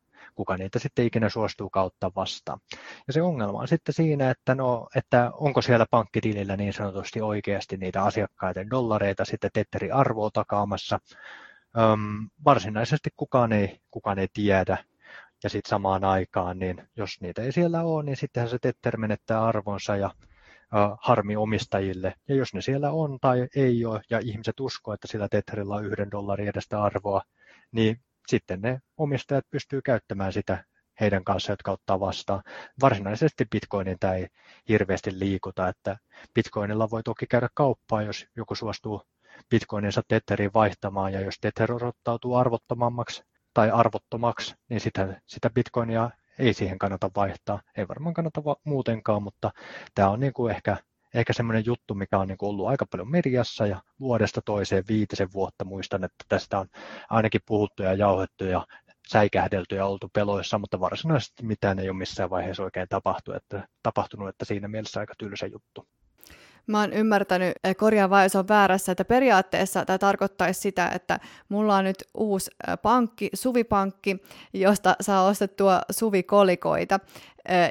[0.41, 2.61] kuka niitä sitten ikinä suostuu kautta vastaan.
[3.07, 7.77] Ja se ongelma on sitten siinä, että, no, että onko siellä pankkitilillä niin sanotusti oikeasti
[7.77, 10.99] niitä asiakkaiden dollareita sitten tetteri arvoa takaamassa.
[11.79, 14.85] Öm, varsinaisesti kukaan ei, kukaan ei tiedä.
[15.43, 19.45] Ja sitten samaan aikaan, niin jos niitä ei siellä ole, niin sittenhän se tetter menettää
[19.45, 20.11] arvonsa ja
[21.01, 22.15] harmi omistajille.
[22.29, 25.85] Ja jos ne siellä on tai ei ole, ja ihmiset uskoo, että sillä Tetherillä on
[25.85, 27.23] yhden dollarin edestä arvoa,
[27.73, 28.01] niin
[28.31, 30.65] sitten ne omistajat pystyy käyttämään sitä
[31.01, 32.43] heidän kanssa, jotka ottaa vastaan.
[32.83, 34.27] Varsinaisesti Bitcoinin tämä ei
[34.69, 35.97] hirveästi liikuta, että
[36.35, 39.03] Bitcoinilla voi toki käydä kauppaa, jos joku suostuu
[39.51, 43.23] Bitcoininsa Tetheriin vaihtamaan, ja jos Tether odottautuu arvottomammaksi
[43.55, 47.63] tai arvottomaksi, niin sitä, sitä Bitcoinia ei siihen kannata vaihtaa.
[47.77, 49.51] Ei varmaan kannata va- muutenkaan, mutta
[49.95, 50.77] tämä on niin kuin ehkä
[51.15, 55.65] ehkä semmoinen juttu, mikä on niin ollut aika paljon mediassa ja vuodesta toiseen viitisen vuotta
[55.65, 56.67] muistan, että tästä on
[57.11, 58.67] ainakin puhuttu ja jauhettu ja
[59.09, 64.29] säikähdelty ja oltu peloissa, mutta varsinaisesti mitään ei ole missään vaiheessa oikein tapahtunut, että, tapahtunut,
[64.29, 65.87] että siinä mielessä aika tylsä juttu.
[66.67, 71.21] Mä oon ymmärtänyt, eh, korjaa vai jos on väärässä, että periaatteessa tämä tarkoittaisi sitä, että
[71.49, 74.17] mulla on nyt uusi eh, pankki, suvipankki,
[74.53, 77.01] josta saa ostettua suvikolikoita.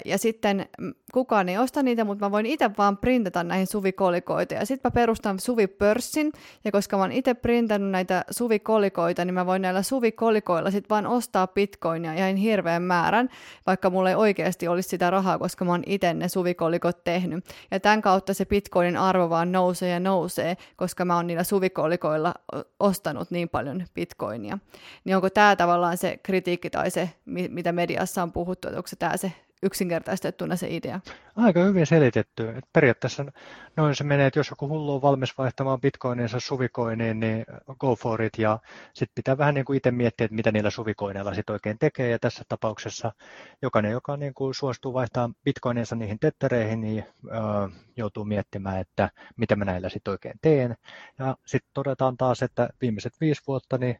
[0.06, 0.70] Ja sitten
[1.14, 4.54] kukaan ei osta niitä, mutta mä voin itse vaan printata näihin suvikolikoita.
[4.54, 6.32] Ja sitten mä perustan suvipörssin,
[6.66, 11.08] ja koska mä oon itse printannut näitä suvikolikoita, niin mä voin näillä suvikolikoilla sitten vaan
[11.08, 13.30] ostaa bitcoinia ihan hirveän määrän,
[13.68, 17.46] vaikka mulla ei oikeasti olisi sitä rahaa, koska mä oon itse ne suvikolikot tehnyt.
[17.72, 22.34] Ja tämän kautta se bitcoinin arvo vaan nousee ja nousee, koska mä oon niillä suvikolikoilla
[22.80, 24.58] ostanut niin paljon bitcoinia.
[25.04, 28.96] Niin onko tämä tavallaan se kritiikki tai se, mitä mediassa on puhuttu, että onko se
[28.96, 29.32] tämä se
[29.64, 31.00] yksinkertaistettuna se idea.
[31.36, 32.50] Aika hyvin selitetty.
[32.50, 33.26] Et periaatteessa
[33.76, 37.46] noin se menee, että jos joku hullu on valmis vaihtamaan bitcoininsa suvikoiniin, niin
[37.80, 38.38] go for it.
[38.38, 38.60] Ja
[38.94, 42.10] sitten pitää vähän niin kuin itse miettiä, että mitä niillä suvikoineilla sitten oikein tekee.
[42.10, 43.12] Ja tässä tapauksessa
[43.62, 47.30] jokainen, joka niin kuin suostuu vaihtamaan bitcoininsa niihin tettereihin, niin ö,
[47.98, 50.76] joutuu miettimään, että mitä mä näillä sitten oikein teen.
[51.20, 54.00] Ja sitten todetaan taas, että viimeiset viisi vuotta, niin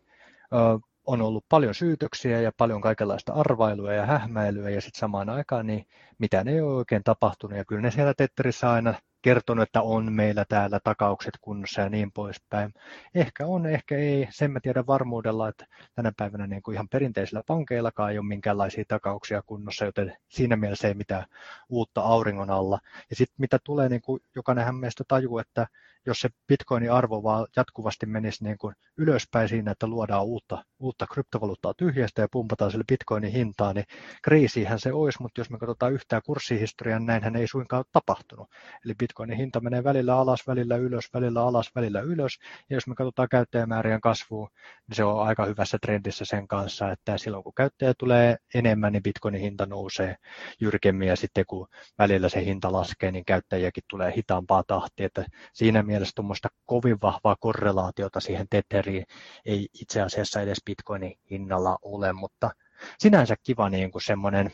[1.06, 5.86] on ollut paljon syytöksiä ja paljon kaikenlaista arvailuja ja hähmäilyä ja sitten samaan aikaan niin
[6.18, 10.46] mitään ei ole oikein tapahtunut ja kyllä ne siellä Tetterissä aina kertonut, että on meillä
[10.50, 12.74] täällä takaukset kunnossa ja niin poispäin.
[13.16, 14.28] Ehkä on, ehkä ei.
[14.32, 18.84] Sen mä tiedän varmuudella, että tänä päivänä niin kuin ihan perinteisillä pankeillakaan ei ole minkäänlaisia
[18.88, 21.26] takauksia kunnossa, joten siinä mielessä ei mitään
[21.70, 22.80] uutta auringon alla.
[23.10, 25.68] Ja sitten mitä tulee, niin kuin jokainenhan meistä tajuu, että
[26.06, 31.08] jos se bitcoinin arvo vaan jatkuvasti menisi niin kuin ylöspäin siinä, että luodaan uutta, uutta
[31.08, 33.86] kryptovaluuttaa tyhjästä ja pumpataan sille bitcoinin hintaan, niin
[34.24, 38.48] kriisihän se olisi, mutta jos me katsotaan yhtään kurssihistoriaa, niin näinhän ei suinkaan ole tapahtunut.
[38.86, 42.40] Eli bitcoinin hinta menee välillä alas, välillä ylös, välillä alas, välillä ylös,
[42.70, 44.50] ja jos me katsotaan käyttäjämäärien kasvua,
[44.88, 49.04] niin se on aika hyvässä trendissä sen kanssa, että silloin kun käyttäjä tulee enemmän, niin
[49.04, 50.16] bitcoinin hinta nousee
[50.62, 55.84] jyrkemmin, ja sitten kun välillä se hinta laskee, niin käyttäjiäkin tulee hitaampaa tahtia, että siinä
[55.84, 59.06] mielessä tuommoista kovin vahvaa korrelaatiota siihen Tetheriin
[59.46, 62.52] ei itse asiassa edes Bitcoinin hinnalla ole, mutta
[63.00, 64.52] sinänsä kiva niin kuin semmoinen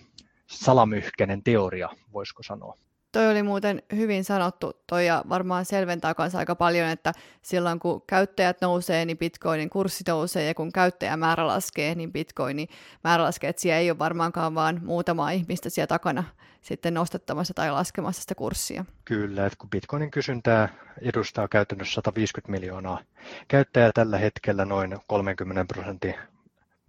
[0.48, 2.78] salamyhkäinen teoria, voisiko sanoa.
[3.12, 4.74] Toi oli muuten hyvin sanottu.
[4.88, 10.04] Toi ja varmaan selventää kanssa aika paljon, että silloin kun käyttäjät nousee, niin bitcoinin kurssi
[10.08, 12.68] nousee ja kun käyttäjämäärä laskee, niin bitcoinin
[13.04, 16.24] määrä laskee, että siellä ei ole varmaankaan vaan muutama ihmistä siellä takana
[16.66, 18.86] sitten nostattamassa tai laskemassa sitä kurssia.
[19.06, 20.70] Kyllä, että kun bitcoinin kysyntää
[21.02, 23.02] edustaa käytännössä 150 miljoonaa
[23.48, 26.16] käyttäjää tällä hetkellä noin 30 prosentin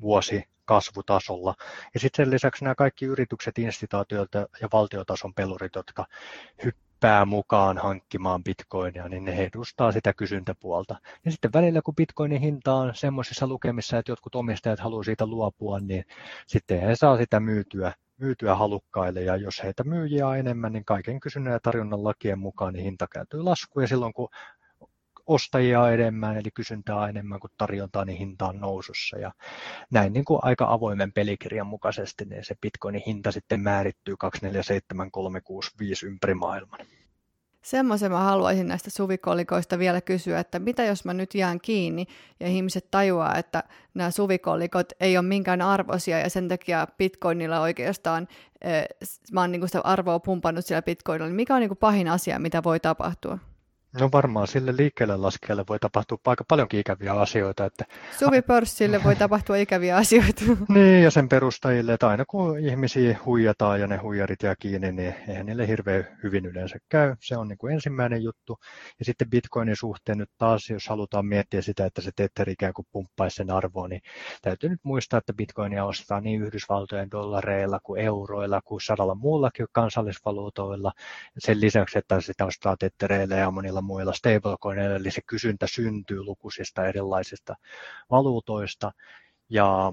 [0.01, 1.55] vuosi kasvutasolla.
[1.95, 6.07] Ja sitten sen lisäksi nämä kaikki yritykset, instituutiot ja valtiotason pelurit, jotka
[6.65, 10.97] hyppää mukaan hankkimaan bitcoinia, niin ne edustaa sitä kysyntäpuolta.
[11.25, 15.81] Ja sitten välillä, kun bitcoinin hinta on semmoisissa lukemissa, että jotkut omistajat haluaa siitä luopua,
[15.81, 16.05] niin
[16.47, 21.21] sitten he saa sitä myytyä myytyä halukkaille ja jos heitä myyjiä on enemmän, niin kaiken
[21.21, 24.29] kysynnän ja tarjonnan lakien mukaan niin hinta kääntyy laskuun ja silloin kun
[25.27, 29.19] ostajia enemmän, eli kysyntää enemmän kuin tarjontaa, niin hinta on nousussa.
[29.19, 29.33] Ja
[29.91, 36.35] näin niin kuin aika avoimen pelikirjan mukaisesti niin se bitcoinin hinta sitten määrittyy 247365 ympäri
[36.35, 36.81] maailman.
[37.67, 42.07] Semmoisen mä haluaisin näistä suvikolikoista vielä kysyä, että mitä jos mä nyt jään kiinni
[42.41, 43.63] ja ihmiset tajuaa, että
[43.95, 48.29] nämä suvikolikot ei ole minkään arvoisia ja sen takia bitcoinilla oikeastaan
[49.33, 52.63] mä oon niinku sitä arvoa pumpannut siellä bitcoinilla, niin mikä on niinku pahin asia, mitä
[52.63, 53.39] voi tapahtua?
[54.01, 57.65] No varmaan sille liikkeelle laskijalle voi tapahtua aika paljonkin ikäviä asioita.
[57.65, 57.85] Että...
[58.19, 60.43] Suvi-pörssille voi tapahtua ikäviä asioita.
[60.69, 65.15] niin, ja sen perustajille, että aina kun ihmisiä huijataan ja ne huijarit jää kiinni, niin
[65.29, 67.17] eihän niille hirveän hyvin yleensä käy.
[67.21, 68.59] Se on niin kuin ensimmäinen juttu.
[68.99, 72.87] Ja sitten Bitcoinin suhteen nyt taas, jos halutaan miettiä sitä, että se Tether ikään kuin
[72.93, 74.01] pumppaisi sen arvoa, niin
[74.43, 80.93] täytyy nyt muistaa, että Bitcoinia ostetaan niin Yhdysvaltojen dollareilla kuin euroilla kuin sadalla muullakin kansallisvaluutoilla.
[81.39, 86.87] Sen lisäksi, että sitä ostaa Tethereillä ja monilla muilla stablecoineilla, eli se kysyntä syntyy lukuisista
[86.87, 87.55] erilaisista
[88.11, 88.93] valuutoista.
[89.49, 89.93] Ja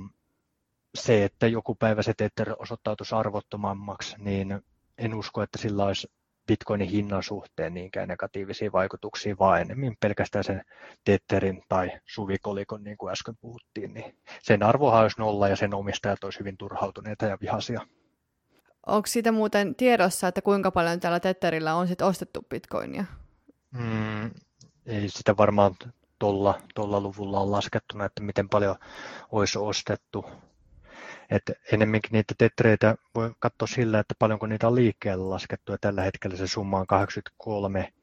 [0.95, 4.62] se, että joku päivä se Tether osoittautuisi arvottomammaksi, niin
[4.97, 6.08] en usko, että sillä olisi
[6.47, 10.62] bitcoinin hinnan suhteen niinkään negatiivisia vaikutuksia, vaan enemmän pelkästään sen
[11.03, 16.23] Tetherin tai suvikolikon, niin kuin äsken puhuttiin, niin sen arvohan olisi nolla ja sen omistajat
[16.23, 17.82] olisi hyvin turhautuneita ja vihaisia.
[18.88, 23.06] Onko siitä muuten tiedossa, että kuinka paljon tällä Tetherillä on sit ostettu bitcoinia?
[23.73, 24.31] Mm,
[24.86, 25.75] ei sitä varmaan
[26.19, 28.75] tuolla, tuolla luvulla on laskettuna, että miten paljon
[29.31, 30.25] olisi ostettu.
[31.29, 36.01] Et enemmänkin niitä tetreitä voi katsoa sillä, että paljonko niitä on liikkeelle laskettu, ja tällä
[36.01, 37.93] hetkellä se summa on 83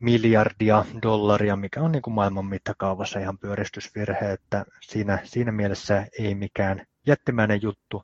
[0.00, 6.34] miljardia dollaria, mikä on niin kuin maailman mittakaavassa ihan pyöristysvirhe, että siinä, siinä mielessä ei
[6.34, 8.02] mikään jättimäinen juttu.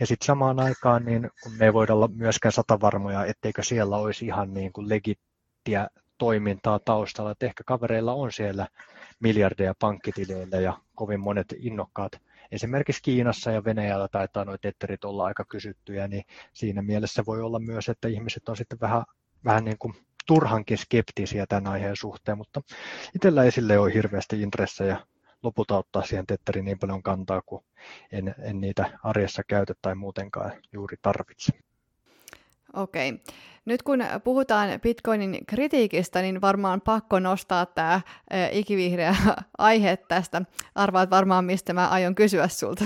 [0.00, 4.26] Ja sitten samaan aikaan, niin kun me ei voida olla myöskään satavarmoja, etteikö siellä olisi
[4.26, 5.88] ihan niin kuin legittiä
[6.22, 8.66] toimintaa taustalla, että ehkä kavereilla on siellä
[9.20, 12.12] miljardeja pankkitileillä ja kovin monet innokkaat
[12.52, 17.58] esimerkiksi Kiinassa ja Venäjällä taitaa nuo tetterit olla aika kysyttyjä, niin siinä mielessä voi olla
[17.58, 19.02] myös, että ihmiset on sitten vähän,
[19.44, 19.94] vähän niin kuin
[20.26, 22.60] turhankin skeptisiä tämän aiheen suhteen, mutta
[23.14, 24.96] itsellä ei sille ole hirveästi intressejä
[25.42, 27.64] lopulta ottaa siihen tetteriin niin paljon kantaa, kun
[28.12, 31.52] en, en niitä arjessa käytä tai muutenkaan juuri tarvitse.
[32.72, 33.22] Okei.
[33.64, 38.00] Nyt kun puhutaan Bitcoinin kritiikistä, niin varmaan pakko nostaa tämä
[38.52, 39.16] ikivihreä
[39.58, 40.42] aihe tästä.
[40.74, 42.84] Arvaat varmaan, mistä mä aion kysyä sulta.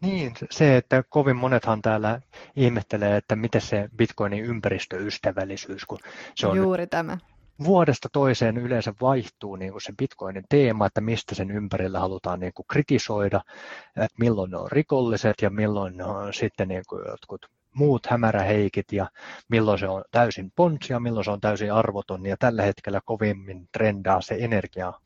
[0.00, 2.20] Niin, se, että kovin monethan täällä
[2.56, 5.98] ihmettelee, että miten se Bitcoinin ympäristöystävällisyys, kun
[6.34, 7.18] se on Juuri tämä.
[7.64, 12.52] vuodesta toiseen yleensä vaihtuu niin kuin se Bitcoinin teema, että mistä sen ympärillä halutaan niin
[12.54, 13.40] kuin kritisoida,
[13.88, 18.92] että milloin ne on rikolliset ja milloin ne on sitten niin kuin jotkut muut hämäräheikit
[18.92, 19.06] ja
[19.48, 22.26] milloin se on täysin ponsi ja milloin se on täysin arvoton.
[22.26, 24.34] Ja tällä hetkellä kovimmin trendaa se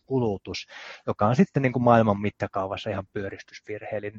[0.08, 0.66] energiakulutus,
[1.06, 4.18] joka on sitten niin kuin maailman mittakaavassa ihan pyöristysvirhe, eli 0,1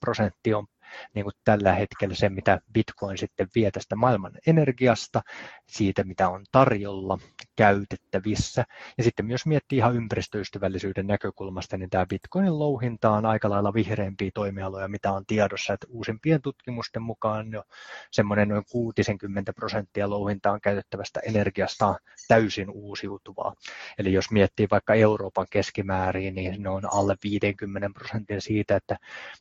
[0.00, 0.66] prosentti on
[1.14, 5.22] niin kuin tällä hetkellä se, mitä Bitcoin sitten vie tästä maailman energiasta,
[5.68, 7.18] siitä mitä on tarjolla,
[7.56, 8.64] käytettävissä.
[8.98, 14.30] Ja sitten myös miettii ihan ympäristöystävällisyyden näkökulmasta, niin tämä Bitcoinin louhinta on aika lailla vihreämpiä
[14.34, 17.62] toimialoja, mitä on tiedossa, että uusimpien tutkimusten mukaan jo
[18.10, 21.96] semmoinen noin 60 prosenttia louhintaan käytettävästä energiasta on
[22.28, 23.54] täysin uusiutuvaa.
[23.98, 28.96] Eli jos miettii vaikka Euroopan keskimääriin, niin ne on alle 50 prosentin siitä, että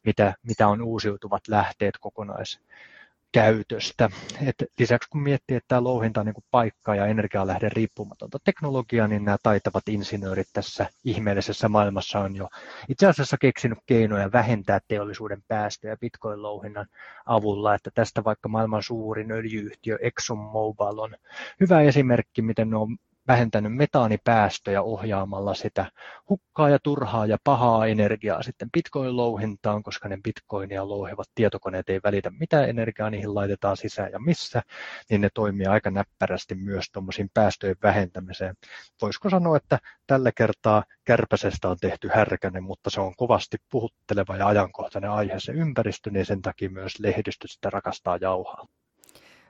[0.05, 4.09] mitä, mitä on uusiutuva ovat lähteet kokonaiskäytöstä.
[4.45, 9.25] Et lisäksi kun miettii, että tämä louhinta on niin paikka ja energialähde riippumatonta teknologiaa, niin
[9.25, 12.49] nämä taitavat insinöörit tässä ihmeellisessä maailmassa on jo
[12.89, 16.87] itse asiassa keksinyt keinoja vähentää teollisuuden päästöjä Bitcoin-louhinnan
[17.25, 21.15] avulla, että tästä vaikka maailman suurin öljyyhtiö ExxonMobil on
[21.59, 25.91] hyvä esimerkki, miten ne on vähentänyt metaanipäästöjä ohjaamalla sitä
[26.29, 32.31] hukkaa ja turhaa ja pahaa energiaa sitten bitcoin-louhintaan, koska ne bitcoinia louhevat tietokoneet ei välitä
[32.39, 34.61] mitä energiaa niihin laitetaan sisään ja missä,
[35.09, 38.55] niin ne toimii aika näppärästi myös tuommoisiin päästöjen vähentämiseen.
[39.01, 44.47] Voisiko sanoa, että tällä kertaa kärpäsestä on tehty härkänen, mutta se on kovasti puhutteleva ja
[44.47, 48.67] ajankohtainen aihe se ympäristö, niin sen takia myös lehdistö sitä rakastaa jauhaa.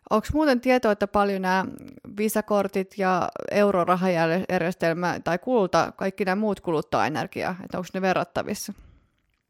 [0.10, 1.66] Onko muuten tietoa, että paljon nämä
[2.18, 8.74] visakortit ja eurorahajärjestelmä tai kulta, kaikki nämä muut kuluttaa energiaa, että onko ne verrattavissa?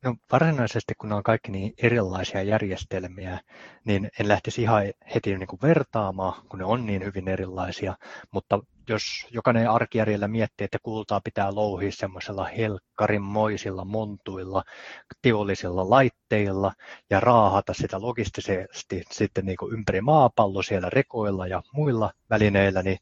[0.04, 3.40] No varsinaisesti, kun on kaikki niin erilaisia järjestelmiä,
[3.86, 4.84] niin en lähtisi ihan
[5.16, 7.96] heti niin kuin vertaamaan, kun ne on niin hyvin erilaisia,
[8.32, 8.60] mutta
[8.90, 14.64] jos jokainen arkijärjellä miettii, että kultaa pitää louhia semmoisella helkkarinmoisilla montuilla,
[15.22, 16.74] teollisilla laitteilla
[17.10, 22.98] ja raahata sitä logistisesti sitten niin kuin ympäri maapallo siellä rekoilla ja muilla välineillä, niin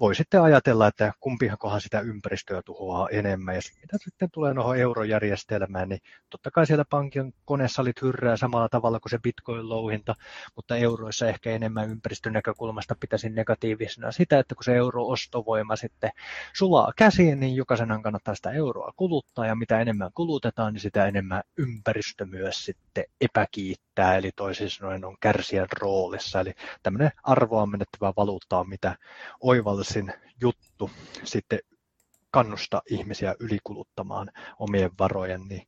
[0.00, 3.54] voi sitten ajatella, että kumpihan sitä ympäristöä tuhoaa enemmän.
[3.54, 6.00] Ja mitä sitten tulee noin eurojärjestelmään, niin
[6.30, 10.14] totta kai siellä pankin konesalit hyrrää samalla tavalla kuin se bitcoin-louhinta,
[10.56, 16.10] mutta euroissa ehkä enemmän ympäristön näkökulmasta pitäisi negatiivisena sitä, että kun se euro ostovoima sitten
[16.52, 21.42] sulaa käsiin, niin jokaisen kannattaa sitä euroa kuluttaa, ja mitä enemmän kulutetaan, niin sitä enemmän
[21.56, 28.58] ympäristö myös sitten epäkiittää, eli toisin sanoen on kärsijän roolissa, eli tämmöinen arvoa menettävä valuutta
[28.58, 28.96] on mitä
[29.40, 30.90] oivallisin juttu
[31.24, 31.58] sitten
[32.36, 35.62] kannusta ihmisiä ylikuluttamaan omien varojen, niin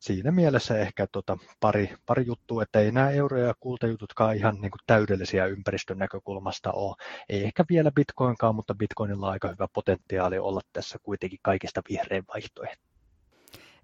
[0.00, 4.70] siinä mielessä ehkä tota pari, pari juttua, että ei nämä euro- ja kultajututkaan ihan niin
[4.70, 6.96] kuin täydellisiä ympäristön näkökulmasta ole.
[7.28, 12.24] Ei ehkä vielä bitcoinkaan, mutta bitcoinilla on aika hyvä potentiaali olla tässä kuitenkin kaikista vihrein
[12.34, 12.84] vaihtoehto.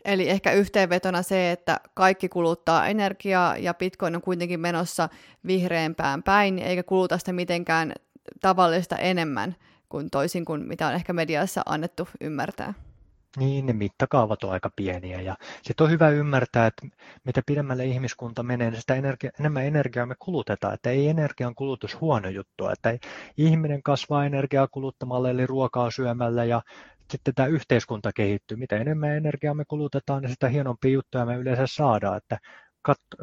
[0.05, 5.09] Eli ehkä yhteenvetona se, että kaikki kuluttaa energiaa ja Bitcoin on kuitenkin menossa
[5.47, 7.93] vihreämpään päin, eikä kuluta sitä mitenkään
[8.41, 9.57] tavallista enemmän
[9.91, 12.74] kuin toisin kuin mitä on ehkä mediassa annettu ymmärtää.
[13.36, 16.86] Niin, ne mittakaavat on aika pieniä ja sitten on hyvä ymmärtää, että
[17.24, 22.01] mitä pidemmälle ihmiskunta menee, niin sitä energia, enemmän energiaa me kulutetaan, että ei energian kulutus
[22.01, 22.99] huono juttu, että
[23.36, 26.62] ihminen kasvaa energiaa kuluttamalla eli ruokaa syömällä ja
[27.11, 28.57] sitten tämä yhteiskunta kehittyy.
[28.57, 32.38] Mitä enemmän energiaa me kulutetaan, niin sitä hienompia juttuja me yleensä saadaan, että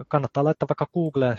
[0.08, 1.38] kannattaa laittaa vaikka Googleen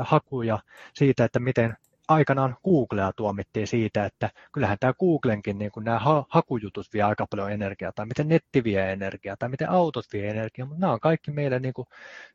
[0.00, 0.58] hakuja
[0.94, 1.76] siitä, että miten
[2.08, 7.92] aikanaan Googlea tuomittiin siitä, että kyllähän tämä Googlenkin niin nämä hakujutut vie aika paljon energiaa,
[7.94, 11.58] tai miten netti vie energiaa, tai miten autot vie energiaa, mutta nämä on kaikki meille
[11.58, 11.74] niin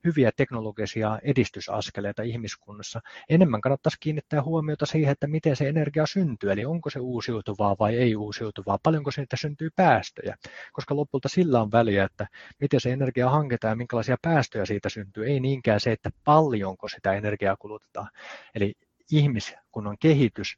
[0.04, 3.00] hyviä teknologisia edistysaskeleita ihmiskunnassa.
[3.30, 7.96] Enemmän kannattaisi kiinnittää huomiota siihen, että miten se energia syntyy, eli onko se uusiutuvaa vai
[7.96, 10.36] ei uusiutuvaa, paljonko siitä syntyy päästöjä,
[10.74, 12.28] koska lopulta sillä on väliä, että
[12.62, 17.14] miten se energia hankitaan ja minkälaisia päästöjä siitä syntyy, ei niinkään se, että paljonko sitä
[17.14, 18.10] energiaa kulutetaan.
[18.56, 18.74] Eli
[19.12, 20.58] ihmiskunnan kehitys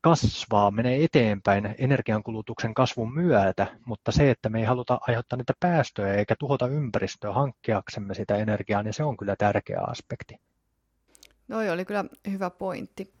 [0.00, 6.14] kasvaa, menee eteenpäin energiankulutuksen kasvun myötä, mutta se, että me ei haluta aiheuttaa niitä päästöjä
[6.14, 10.36] eikä tuhota ympäristöä hankkiaksemme sitä energiaa, niin se on kyllä tärkeä aspekti.
[11.48, 13.12] Noi oli kyllä hyvä pointti.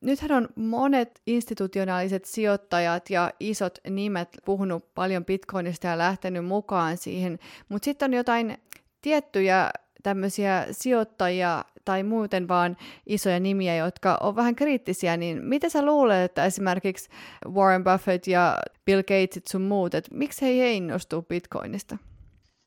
[0.00, 7.38] Nythän on monet institutionaaliset sijoittajat ja isot nimet puhunut paljon bitcoinista ja lähtenyt mukaan siihen,
[7.68, 8.58] mutta sitten on jotain
[9.02, 9.70] tiettyjä
[10.02, 12.76] tämmöisiä sijoittajia tai muuten vaan
[13.06, 17.10] isoja nimiä, jotka on vähän kriittisiä, niin mitä sä luulet, että esimerkiksi
[17.48, 21.98] Warren Buffett ja Bill Gatesit sun muut, että miksi he ei innostu Bitcoinista?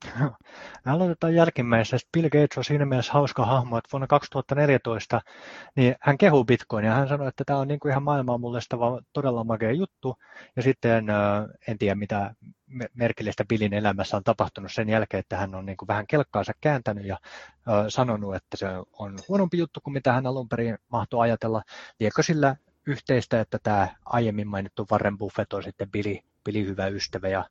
[0.86, 2.10] Aloitetaan jälkimmäisestä.
[2.14, 5.22] Bill Gates on siinä mielessä hauska hahmo, että vuonna 2014
[5.76, 6.93] niin hän kehuu Bitcoinia.
[6.93, 10.16] Hän sanoi, että tämä on niin kuin ihan maailmaa mullistava todella makea juttu.
[10.56, 11.06] Ja sitten
[11.68, 12.36] en tiedä, mitä
[12.93, 17.06] merkillistä Billin elämässä on tapahtunut sen jälkeen, että hän on niin kuin vähän kelkkaansa kääntänyt
[17.06, 17.18] ja
[17.88, 21.64] sanonut, että se on huonompi juttu kuin mitä hän alun perin mahtoi ajatella.
[21.99, 22.56] Liekö sillä
[22.88, 27.49] yhteistä, että tämä aiemmin mainittu Warren Buffett on sitten Billy Billy hyvä ystävä ja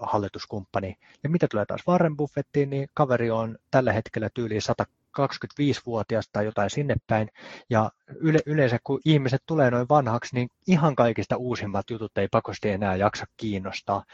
[0.00, 0.96] hallituskumppani.
[1.22, 6.70] Ja mitä tulee taas Warren Buffettiin, niin kaveri on tällä hetkellä tyyli 125-vuotias tai jotain
[6.70, 7.28] sinne päin.
[7.70, 7.90] Ja
[8.20, 12.96] yle, yleensä kun ihmiset tulee noin vanhaksi, niin ihan kaikista uusimmat jutut ei pakosti enää
[12.96, 14.04] jaksa kiinnostaa.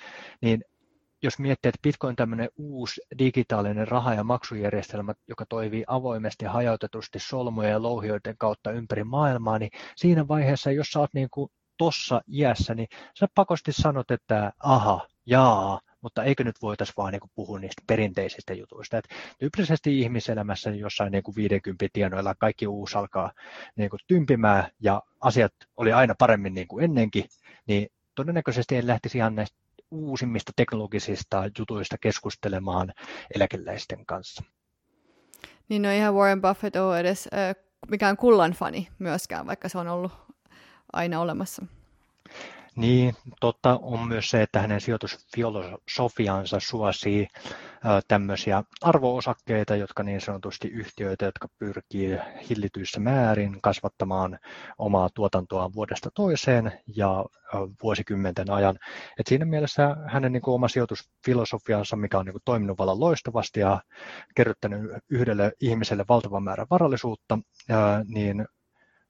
[0.40, 0.64] Niin
[1.22, 6.53] jos miettii, että Bitcoin on tämmöinen uusi digitaalinen raha- ja maksujärjestelmä, joka toimii avoimesti ja
[6.53, 11.51] hajautetusti solmujen ja louhioiden kautta ympäri maailmaa, niin siinä vaiheessa, jos sä oot niin kuin
[11.79, 17.31] tuossa iässä, niin sä pakosti sanot, että aha, jaa, mutta eikö nyt voitaisiin vaan niin
[17.35, 18.99] puhua niistä perinteisistä jutuista.
[18.99, 19.09] Et
[19.39, 23.33] tyypillisesti ihmiselämässä jossain niin kuin 50 tienoilla kaikki uusi alkaa
[23.76, 27.24] niin kuin tympimään ja asiat oli aina paremmin niin kuin ennenkin,
[27.66, 29.59] niin todennäköisesti en lähtisi ihan näistä
[29.91, 32.93] uusimmista teknologisista jutuista keskustelemaan
[33.35, 34.45] eläkeläisten kanssa.
[35.68, 37.55] Niin no ihan Warren Buffett ole edes äh,
[37.89, 40.12] mikään kullan fani myöskään, vaikka se on ollut
[40.93, 41.66] aina olemassa.
[42.76, 47.28] Niin, totta on myös se, että hänen sijoitusfilosofiansa suosii
[48.09, 52.18] tämmöisiä arvoosakkeita, jotka niin sanotusti yhtiöitä, jotka pyrkii
[52.51, 54.39] hillityissä määrin kasvattamaan
[54.78, 57.24] omaa tuotantoaan vuodesta toiseen ja
[57.82, 58.78] vuosikymmenten ajan.
[59.18, 63.61] Et siinä mielessä hänen niin kuin, oma sijoitusfilosofiansa, mikä on niin kuin, toiminut vallan loistavasti
[63.61, 63.82] ja
[64.34, 64.80] kerryttänyt
[65.11, 67.39] yhdelle ihmiselle valtavan määrän varallisuutta,
[68.09, 68.47] niin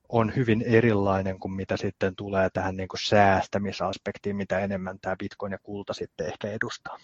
[0.09, 5.53] on hyvin erilainen kuin mitä sitten tulee tähän niin kuin säästämisaspektiin, mitä enemmän tämä Bitcoin
[5.53, 6.99] ja kulta sitten ehkä edustaa.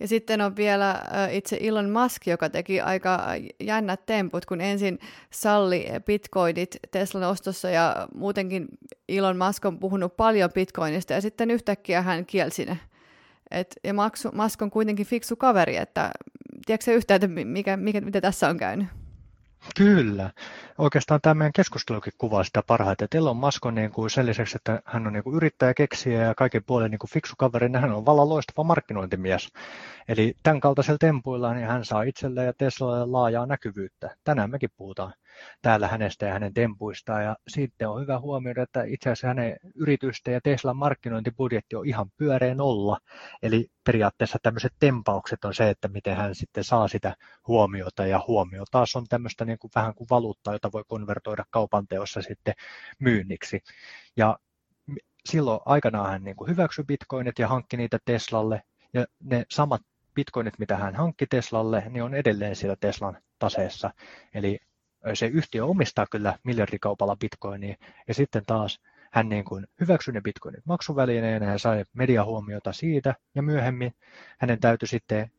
[0.00, 3.20] Ja sitten on vielä itse Elon Musk, joka teki aika
[3.60, 4.98] jännät temput, kun ensin
[5.30, 8.68] salli bitcoinit Teslan ostossa ja muutenkin
[9.08, 12.78] Elon Musk on puhunut paljon bitcoinista ja sitten yhtäkkiä hän kielsi ne.
[13.50, 13.94] Et, ja
[14.32, 16.10] Musk on kuitenkin fiksu kaveri, että
[16.66, 18.86] tiedätkö yhtään, että mikä, mikä, mitä tässä on käynyt?
[19.76, 20.30] Kyllä.
[20.82, 23.08] Oikeastaan tämä meidän keskustelukin kuvaa sitä parhaiten.
[23.34, 26.64] Musk on niin kuin sen lisäksi, että hän on niin kuin yrittäjä, keksiä ja kaiken
[26.64, 29.48] puolen niin kuin fiksu kaveri, niin hän on vallan loistava markkinointimies.
[30.08, 34.16] Eli tämän kaltaisella tempuilla niin hän saa itselleen ja Teslalle laajaa näkyvyyttä.
[34.24, 35.14] Tänään mekin puhutaan
[35.62, 37.24] täällä hänestä ja hänen tempuistaan.
[37.24, 42.06] Ja sitten on hyvä huomioida, että itse asiassa hänen yritysten ja Teslan markkinointibudjetti on ihan
[42.16, 42.98] pyöreä nolla.
[43.42, 47.16] Eli periaatteessa tämmöiset tempaukset on se, että miten hän sitten saa sitä
[47.48, 48.06] huomiota.
[48.06, 52.22] Ja huomio taas on tämmöistä niin kuin vähän kuin valuuttaa, jota voi konvertoida kaupan teossa
[52.22, 52.54] sitten
[52.98, 53.62] myynniksi.
[54.16, 54.38] Ja
[55.24, 58.62] silloin aikanaan hän niin kuin hyväksyi bitcoinit ja hankki niitä Teslalle.
[58.94, 59.82] Ja ne samat
[60.14, 63.90] bitcoinit, mitä hän hankki Teslalle, niin on edelleen siellä Teslan taseessa.
[64.34, 64.58] Eli
[65.14, 67.76] se yhtiö omistaa kyllä miljardikaupalla bitcoinia
[68.08, 68.80] ja sitten taas
[69.12, 73.94] hän niin kuin hyväksyi ne bitcoinit maksuvälineenä ja sai mediahuomiota siitä ja myöhemmin
[74.38, 75.30] hänen täytyy sitten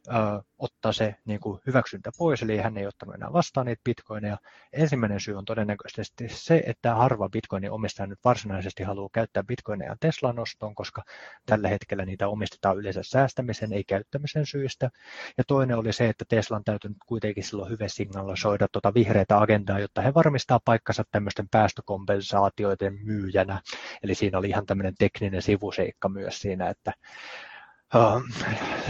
[0.64, 4.38] ottaa se niin kuin hyväksyntä pois, eli hän ei ottanut enää vastaan niitä bitcoineja.
[4.74, 10.39] Ensimmäinen syy on todennäköisesti se, että harva bitcoinin omistaja nyt varsinaisesti haluaa käyttää bitcoineja Teslan
[10.39, 11.03] ostoon, koska
[11.45, 14.89] tällä hetkellä niitä omistetaan yleensä säästämisen, ei käyttämisen syistä.
[15.38, 19.80] Ja toinen oli se, että Teslan täytyy nyt kuitenkin silloin hyvä signaloida tuota vihreätä agendaa,
[19.80, 23.61] jotta he varmistaa paikkansa tämmöisten päästökompensaatioiden myyjänä.
[24.03, 26.93] Eli siinä oli ihan tämmöinen tekninen sivuseikka myös siinä, että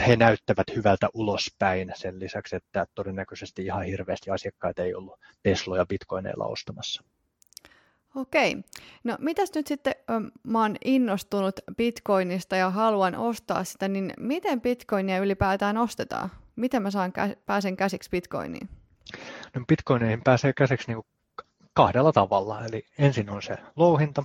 [0.07, 6.45] he näyttävät hyvältä ulospäin sen lisäksi, että todennäköisesti ihan hirveästi asiakkaita ei ollut Tesloja bitcoineilla
[6.45, 7.03] ostamassa.
[8.15, 8.57] Okei.
[9.03, 9.93] No mitäs nyt sitten,
[10.43, 16.29] mä oon innostunut bitcoinista ja haluan ostaa sitä, niin miten bitcoinia ylipäätään ostetaan?
[16.55, 17.13] Miten mä saan,
[17.45, 18.69] pääsen käsiksi bitcoiniin?
[19.55, 21.05] No bitcoineihin pääsee käsiksi niin
[21.73, 22.65] kahdella tavalla.
[22.65, 24.23] Eli ensin on se louhinta.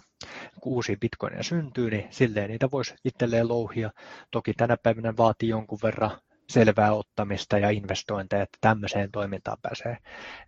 [0.60, 3.90] Kun uusia bitcoineja syntyy, niin silleen niitä voisi itselleen louhia.
[4.30, 6.10] Toki tänä päivänä vaatii jonkun verran
[6.48, 9.96] selvää ottamista ja investointeja, että tämmöiseen toimintaan pääsee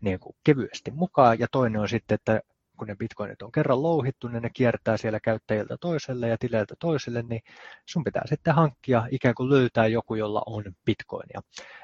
[0.00, 1.38] niin kuin kevyesti mukaan.
[1.38, 2.40] Ja toinen on sitten, että
[2.80, 7.22] kun ne bitcoinit on kerran louhittu, niin ne kiertää siellä käyttäjiltä toiselle ja tileiltä toiselle,
[7.22, 7.40] niin
[7.86, 11.40] sun pitää sitten hankkia, ikään kuin löytää joku, jolla on bitcoinia.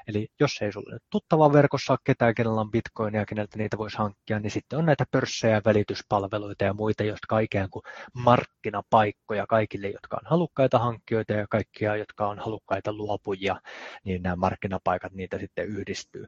[0.07, 4.39] Eli jos ei sulle tuttava verkossa ole ketään, kenellä on bitcoinia, keneltä niitä voisi hankkia,
[4.39, 7.83] niin sitten on näitä pörssejä, välityspalveluita ja muita, jotka ikään kuin
[8.13, 13.55] markkinapaikkoja kaikille, jotka on halukkaita hankkijoita ja kaikkia, jotka on halukkaita luopujia,
[14.03, 16.25] niin nämä markkinapaikat niitä sitten yhdistyy.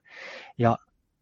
[0.57, 0.77] Ja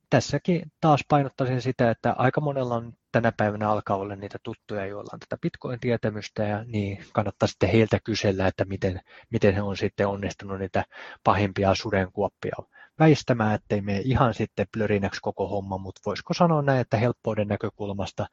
[0.09, 5.09] tässäkin taas painottaisin sitä, että aika monella on tänä päivänä alkaa olla niitä tuttuja, joilla
[5.13, 10.07] on tätä Bitcoin-tietämystä, ja niin kannattaa sitten heiltä kysellä, että miten, miten he on sitten
[10.07, 10.83] onnistunut niitä
[11.23, 12.55] pahimpia sudenkuoppia
[12.99, 18.25] väistämään, ettei mene ihan sitten plörinäksi koko homma, mutta voisiko sanoa näin, että helppouden näkökulmasta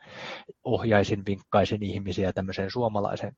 [0.65, 3.35] ohjaisin, vinkkaisin ihmisiä tämmöiseen suomalaiseen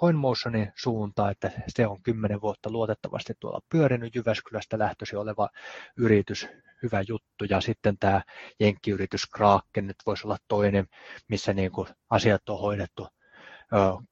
[0.00, 5.48] CoinMotionin suuntaan, että se on kymmenen vuotta luotettavasti tuolla pyörinyt Jyväskylästä lähtöisin oleva
[5.96, 6.48] yritys,
[6.82, 8.22] hyvä juttu, ja sitten tämä
[8.60, 10.86] jenkkiyritys Kraken nyt voisi olla toinen,
[11.28, 13.08] missä niin kuin asiat on hoidettu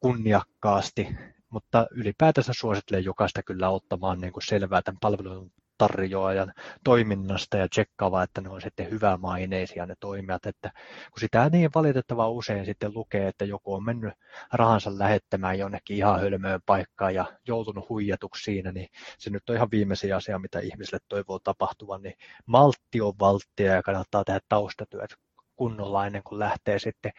[0.01, 1.09] kunniakkaasti,
[1.51, 5.53] mutta ylipäätänsä suosittelen jokaista kyllä ottamaan niin kuin selvää tämän palvelun
[5.83, 6.53] tarjoajan
[6.85, 10.71] toiminnasta ja tsekkaamaan, että ne on sitten hyvämaineisia ne toimijat, että
[11.13, 14.15] kun sitä niin valitettavaa usein sitten lukee, että joku on mennyt
[14.53, 19.71] rahansa lähettämään jonnekin ihan hölmöön paikkaan ja joutunut huijatuksi siinä, niin se nyt on ihan
[19.71, 22.15] viimeisin asia, mitä ihmisille toivoo tapahtuvan, niin
[22.47, 25.15] maltti on valttia ja kannattaa tehdä taustatyöt
[25.57, 27.13] kunnolla ennen kuin lähtee sitten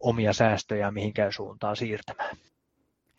[0.00, 2.36] omia säästöjä mihinkään suuntaan siirtämään.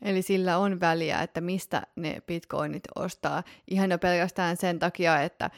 [0.01, 3.43] Eli sillä on väliä, että mistä ne bitcoinit ostaa.
[3.67, 5.49] Ihan jo pelkästään sen takia, että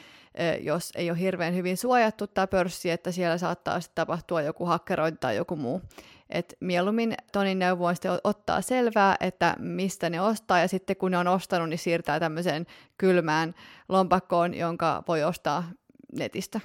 [0.60, 5.18] jos ei ole hirveän hyvin suojattu tämä pörssi, että siellä saattaa sitten tapahtua joku hakkerointi
[5.20, 5.82] tai joku muu.
[6.30, 11.10] Et mieluummin Tonin neuvo on sitten ottaa selvää, että mistä ne ostaa, ja sitten kun
[11.10, 12.66] ne on ostanut, niin siirtää tämmöiseen
[12.98, 13.54] kylmään
[13.88, 15.64] lompakkoon, jonka voi ostaa
[16.12, 16.60] netistä.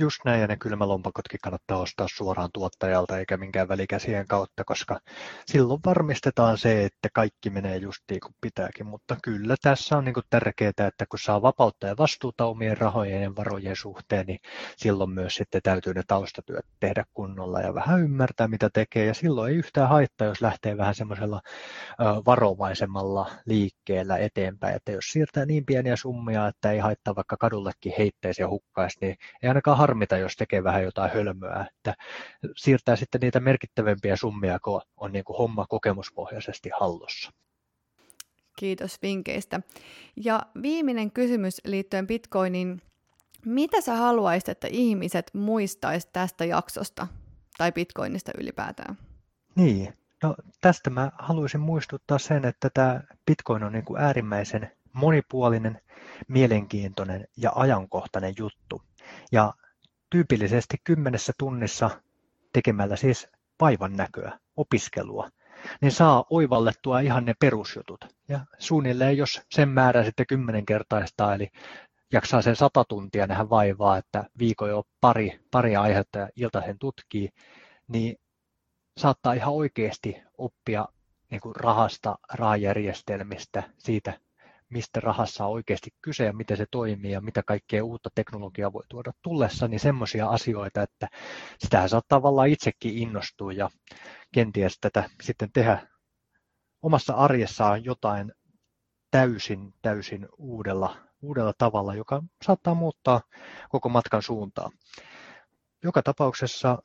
[0.00, 5.00] Just näin, ja ne kylmälompakotkin kannattaa ostaa suoraan tuottajalta eikä minkään välikäsien kautta, koska
[5.46, 8.86] silloin varmistetaan se, että kaikki menee just niin kuin pitääkin.
[8.86, 13.22] Mutta kyllä tässä on niin kuin tärkeää, että kun saa vapautta ja vastuuta omien rahojen
[13.22, 14.38] ja varojen suhteen, niin
[14.76, 19.06] silloin myös sitten täytyy ne taustatyöt tehdä kunnolla ja vähän ymmärtää, mitä tekee.
[19.06, 21.40] Ja silloin ei yhtään haittaa, jos lähtee vähän semmoisella
[22.26, 24.76] varovaisemmalla liikkeellä eteenpäin.
[24.76, 29.48] Että jos siirtää niin pieniä summia, että ei haittaa vaikka kadullekin heitteisiä hukkaisi, niin ei
[29.48, 31.94] ainakaan harmita, jos tekee vähän jotain hölmöä, että
[32.56, 37.30] siirtää sitten niitä merkittävämpiä summia, kun on niin kuin homma kokemuspohjaisesti hallussa.
[38.58, 39.60] Kiitos vinkkeistä.
[40.16, 42.82] Ja viimeinen kysymys liittyen Bitcoiniin.
[43.46, 47.06] Mitä sä haluaisit, että ihmiset muistaisivat tästä jaksosta
[47.58, 48.98] tai Bitcoinista ylipäätään?
[49.54, 55.80] Niin, no tästä mä haluaisin muistuttaa sen, että tämä Bitcoin on niin kuin äärimmäisen monipuolinen,
[56.28, 58.82] mielenkiintoinen ja ajankohtainen juttu.
[59.32, 59.54] Ja
[60.10, 61.90] tyypillisesti kymmenessä tunnissa
[62.52, 63.28] tekemällä siis
[63.60, 65.28] vaivan näköä, opiskelua,
[65.80, 68.04] niin saa oivallettua ihan ne perusjutut.
[68.28, 71.48] Ja suunnilleen, jos sen määrä sitten kymmenen kertaistaa, eli
[72.12, 77.28] jaksaa sen sata tuntia nähdä vaivaa, että viikon jo pari, pari aihetta ja iltaisen tutkii,
[77.88, 78.16] niin
[78.96, 80.88] saattaa ihan oikeasti oppia
[81.30, 84.20] niin kuin rahasta, rahajärjestelmistä, siitä,
[84.70, 88.82] mistä rahassa on oikeasti kyse ja miten se toimii ja mitä kaikkea uutta teknologiaa voi
[88.88, 91.08] tuoda tullessa, niin semmoisia asioita, että
[91.58, 93.70] sitä saattaa tavallaan itsekin innostua ja
[94.34, 95.86] kenties tätä sitten tehdä
[96.82, 98.32] omassa arjessaan jotain
[99.10, 103.20] täysin, täysin uudella, uudella tavalla, joka saattaa muuttaa
[103.68, 104.70] koko matkan suuntaa.
[105.84, 106.78] Joka tapauksessa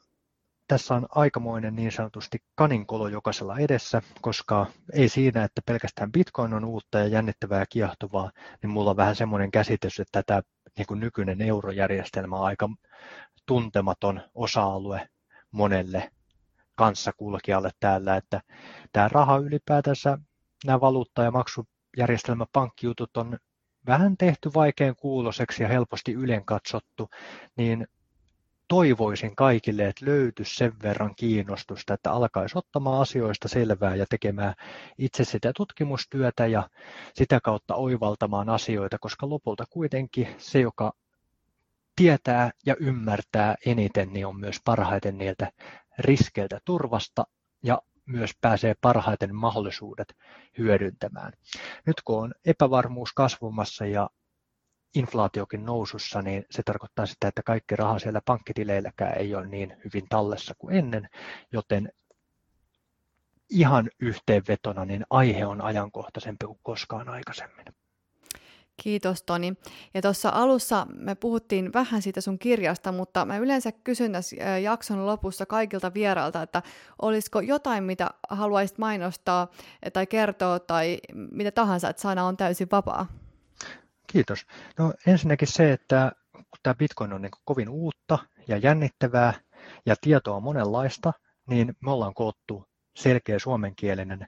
[0.68, 6.66] tässä on aikamoinen niin sanotusti kaninkolo jokaisella edessä, koska ei siinä, että pelkästään Bitcoin on
[6.66, 10.41] uutta ja jännittävää ja kiehtovaa, niin mulla on vähän semmoinen käsitys, että tämä
[10.78, 12.70] niin kuin nykyinen eurojärjestelmä on aika
[13.45, 15.09] tuntematon osa-alue
[15.51, 16.11] monelle
[16.76, 18.41] kanssakulkijalle täällä, että
[18.91, 20.18] tämä raha ylipäätänsä,
[20.66, 23.38] nämä valuutta- ja maksujärjestelmä pankkijutut on
[23.88, 27.09] vähän tehty vaikean kuuloseksi ja helposti ylen katsottu,
[27.57, 27.88] niin
[28.68, 34.53] toivoisin kaikille, että löytyisi sen verran kiinnostusta, että alkaisi ottamaan asioista selvää ja tekemään
[34.97, 36.70] itse sitä tutkimustyötä ja
[37.13, 40.93] sitä kautta oivaltamaan asioita, koska lopulta kuitenkin se, joka
[41.95, 45.51] tietää ja ymmärtää eniten, niin on myös parhaiten niiltä
[45.99, 47.24] riskeiltä turvasta
[47.63, 50.16] ja myös pääsee parhaiten mahdollisuudet
[50.57, 51.34] hyödyntämään.
[51.86, 54.09] Nyt kun on epävarmuus kasvumassa ja
[54.96, 60.06] inflaatiokin nousussa, niin se tarkoittaa sitä, että kaikki raha siellä pankkitileilläkään ei ole niin hyvin
[60.10, 61.10] tallessa kuin ennen,
[61.52, 61.91] joten
[63.50, 67.66] ihan yhteenvetona niin aihe on ajankohtaisempi kuin koskaan aikaisemmin.
[68.84, 69.54] Kiitos Toni.
[69.93, 75.06] Ja tuossa alussa me puhuttiin vähän siitä sun kirjasta, mutta mä yleensä kysyn tässä jakson
[75.06, 76.62] lopussa kaikilta vierailta, että
[77.02, 79.48] olisiko jotain, mitä haluaisit mainostaa
[79.93, 83.08] tai kertoa tai mitä tahansa, että sana on täysin vapaa.
[84.08, 84.45] Kiitos.
[84.80, 89.34] No ensinnäkin se, että kun tämä Bitcoin on niin kovin uutta ja jännittävää
[89.86, 91.14] ja tietoa monenlaista,
[91.49, 94.28] niin me ollaan koottu selkeä suomenkielinen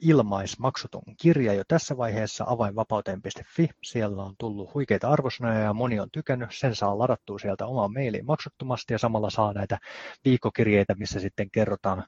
[0.00, 3.68] ilmaismaksuton kirja jo tässä vaiheessa avainvapauteen.fi.
[3.82, 6.48] Siellä on tullut huikeita arvosanoja ja moni on tykännyt.
[6.52, 9.78] Sen saa ladattua sieltä omaan mailiin maksuttomasti ja samalla saa näitä
[10.24, 12.04] viikkokirjeitä, missä sitten kerrotaan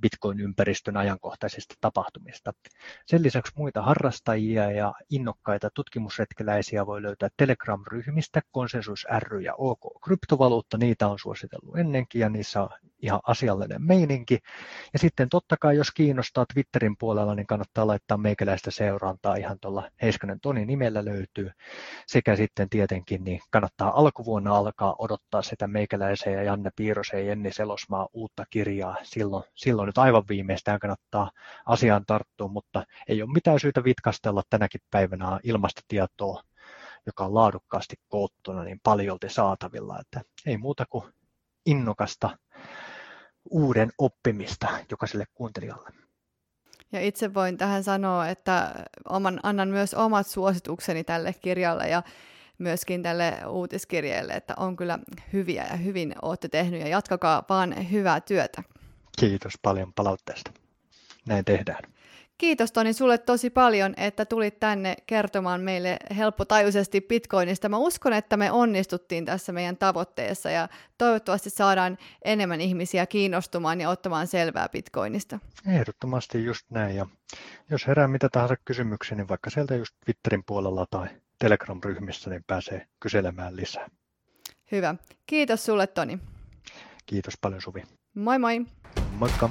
[0.00, 2.52] Bitcoin-ympäristön ajankohtaisista tapahtumista.
[3.06, 10.78] Sen lisäksi muita harrastajia ja innokkaita tutkimusretkeläisiä voi löytää Telegram-ryhmistä Konsensus ry ja OK Kryptovaluutta.
[10.78, 12.68] Niitä on suositellut ennenkin ja niissä
[13.02, 14.38] ihan asiallinen meininki.
[14.92, 19.90] Ja sitten totta kai, jos kiinnostaa Twitterin puolella, niin kannattaa laittaa meikäläistä seurantaa ihan tuolla
[20.02, 21.50] Heiskanen Toni nimellä löytyy.
[22.06, 27.52] Sekä sitten tietenkin niin kannattaa alkuvuonna alkaa odottaa sitä meikäläisen ja Janne Piirosen ja Jenni
[27.52, 28.96] Selosmaa uutta kirjaa.
[29.02, 31.30] Silloin, silloin nyt aivan viimeistään kannattaa
[31.66, 36.42] asiaan tarttua, mutta ei ole mitään syytä vitkastella tänäkin päivänä ilmastotietoa
[37.06, 40.00] joka on laadukkaasti koottuna, niin paljolti saatavilla.
[40.00, 41.04] Että ei muuta kuin
[41.66, 42.38] innokasta
[43.50, 45.90] uuden oppimista jokaiselle kuuntelijalle.
[46.92, 48.74] Ja itse voin tähän sanoa, että
[49.08, 52.02] oman, annan myös omat suositukseni tälle kirjalle ja
[52.58, 54.98] myöskin tälle uutiskirjeelle, että on kyllä
[55.32, 58.62] hyviä ja hyvin olette tehnyt ja jatkakaa vaan hyvää työtä.
[59.18, 60.52] Kiitos paljon palautteesta.
[61.26, 61.92] Näin tehdään.
[62.42, 67.68] Kiitos Toni sulle tosi paljon, että tulit tänne kertomaan meille helppotajuisesti Bitcoinista.
[67.68, 70.68] Mä uskon, että me onnistuttiin tässä meidän tavoitteessa ja
[70.98, 75.38] toivottavasti saadaan enemmän ihmisiä kiinnostumaan ja ottamaan selvää Bitcoinista.
[75.66, 76.96] Ehdottomasti just näin.
[76.96, 77.06] Ja
[77.70, 82.86] jos herää mitä tahansa kysymyksiä, niin vaikka sieltä just Twitterin puolella tai Telegram-ryhmissä, niin pääsee
[83.00, 83.88] kyselemään lisää.
[84.72, 84.94] Hyvä.
[85.26, 86.18] Kiitos sulle Toni.
[87.06, 87.82] Kiitos paljon Suvi.
[88.14, 88.66] Moi moi.
[89.18, 89.50] Moikka.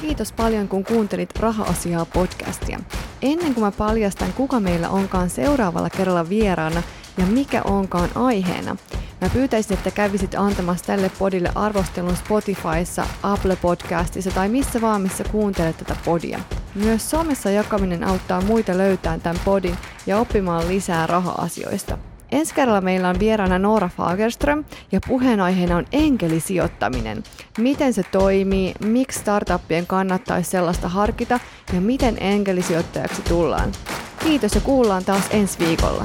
[0.00, 2.80] Kiitos paljon, kun kuuntelit Raha-asiaa podcastia.
[3.22, 6.82] Ennen kuin mä paljastan, kuka meillä onkaan seuraavalla kerralla vieraana
[7.18, 8.76] ja mikä onkaan aiheena,
[9.20, 15.24] mä pyytäisin, että kävisit antamassa tälle podille arvostelun Spotifyssa, Apple Podcastissa tai missä vaan, missä
[15.24, 16.40] kuuntelet tätä podia.
[16.74, 19.76] Myös somessa jakaminen auttaa muita löytämään tämän podin
[20.06, 21.98] ja oppimaan lisää raha-asioista.
[22.32, 27.22] Ensi kerralla meillä on vieraana Noora Fagerström ja puheenaiheena on enkelisijoittaminen.
[27.58, 31.40] Miten se toimii, miksi startuppien kannattaisi sellaista harkita
[31.72, 33.72] ja miten enkelisijoittajaksi tullaan.
[34.22, 36.04] Kiitos ja kuullaan taas ensi viikolla.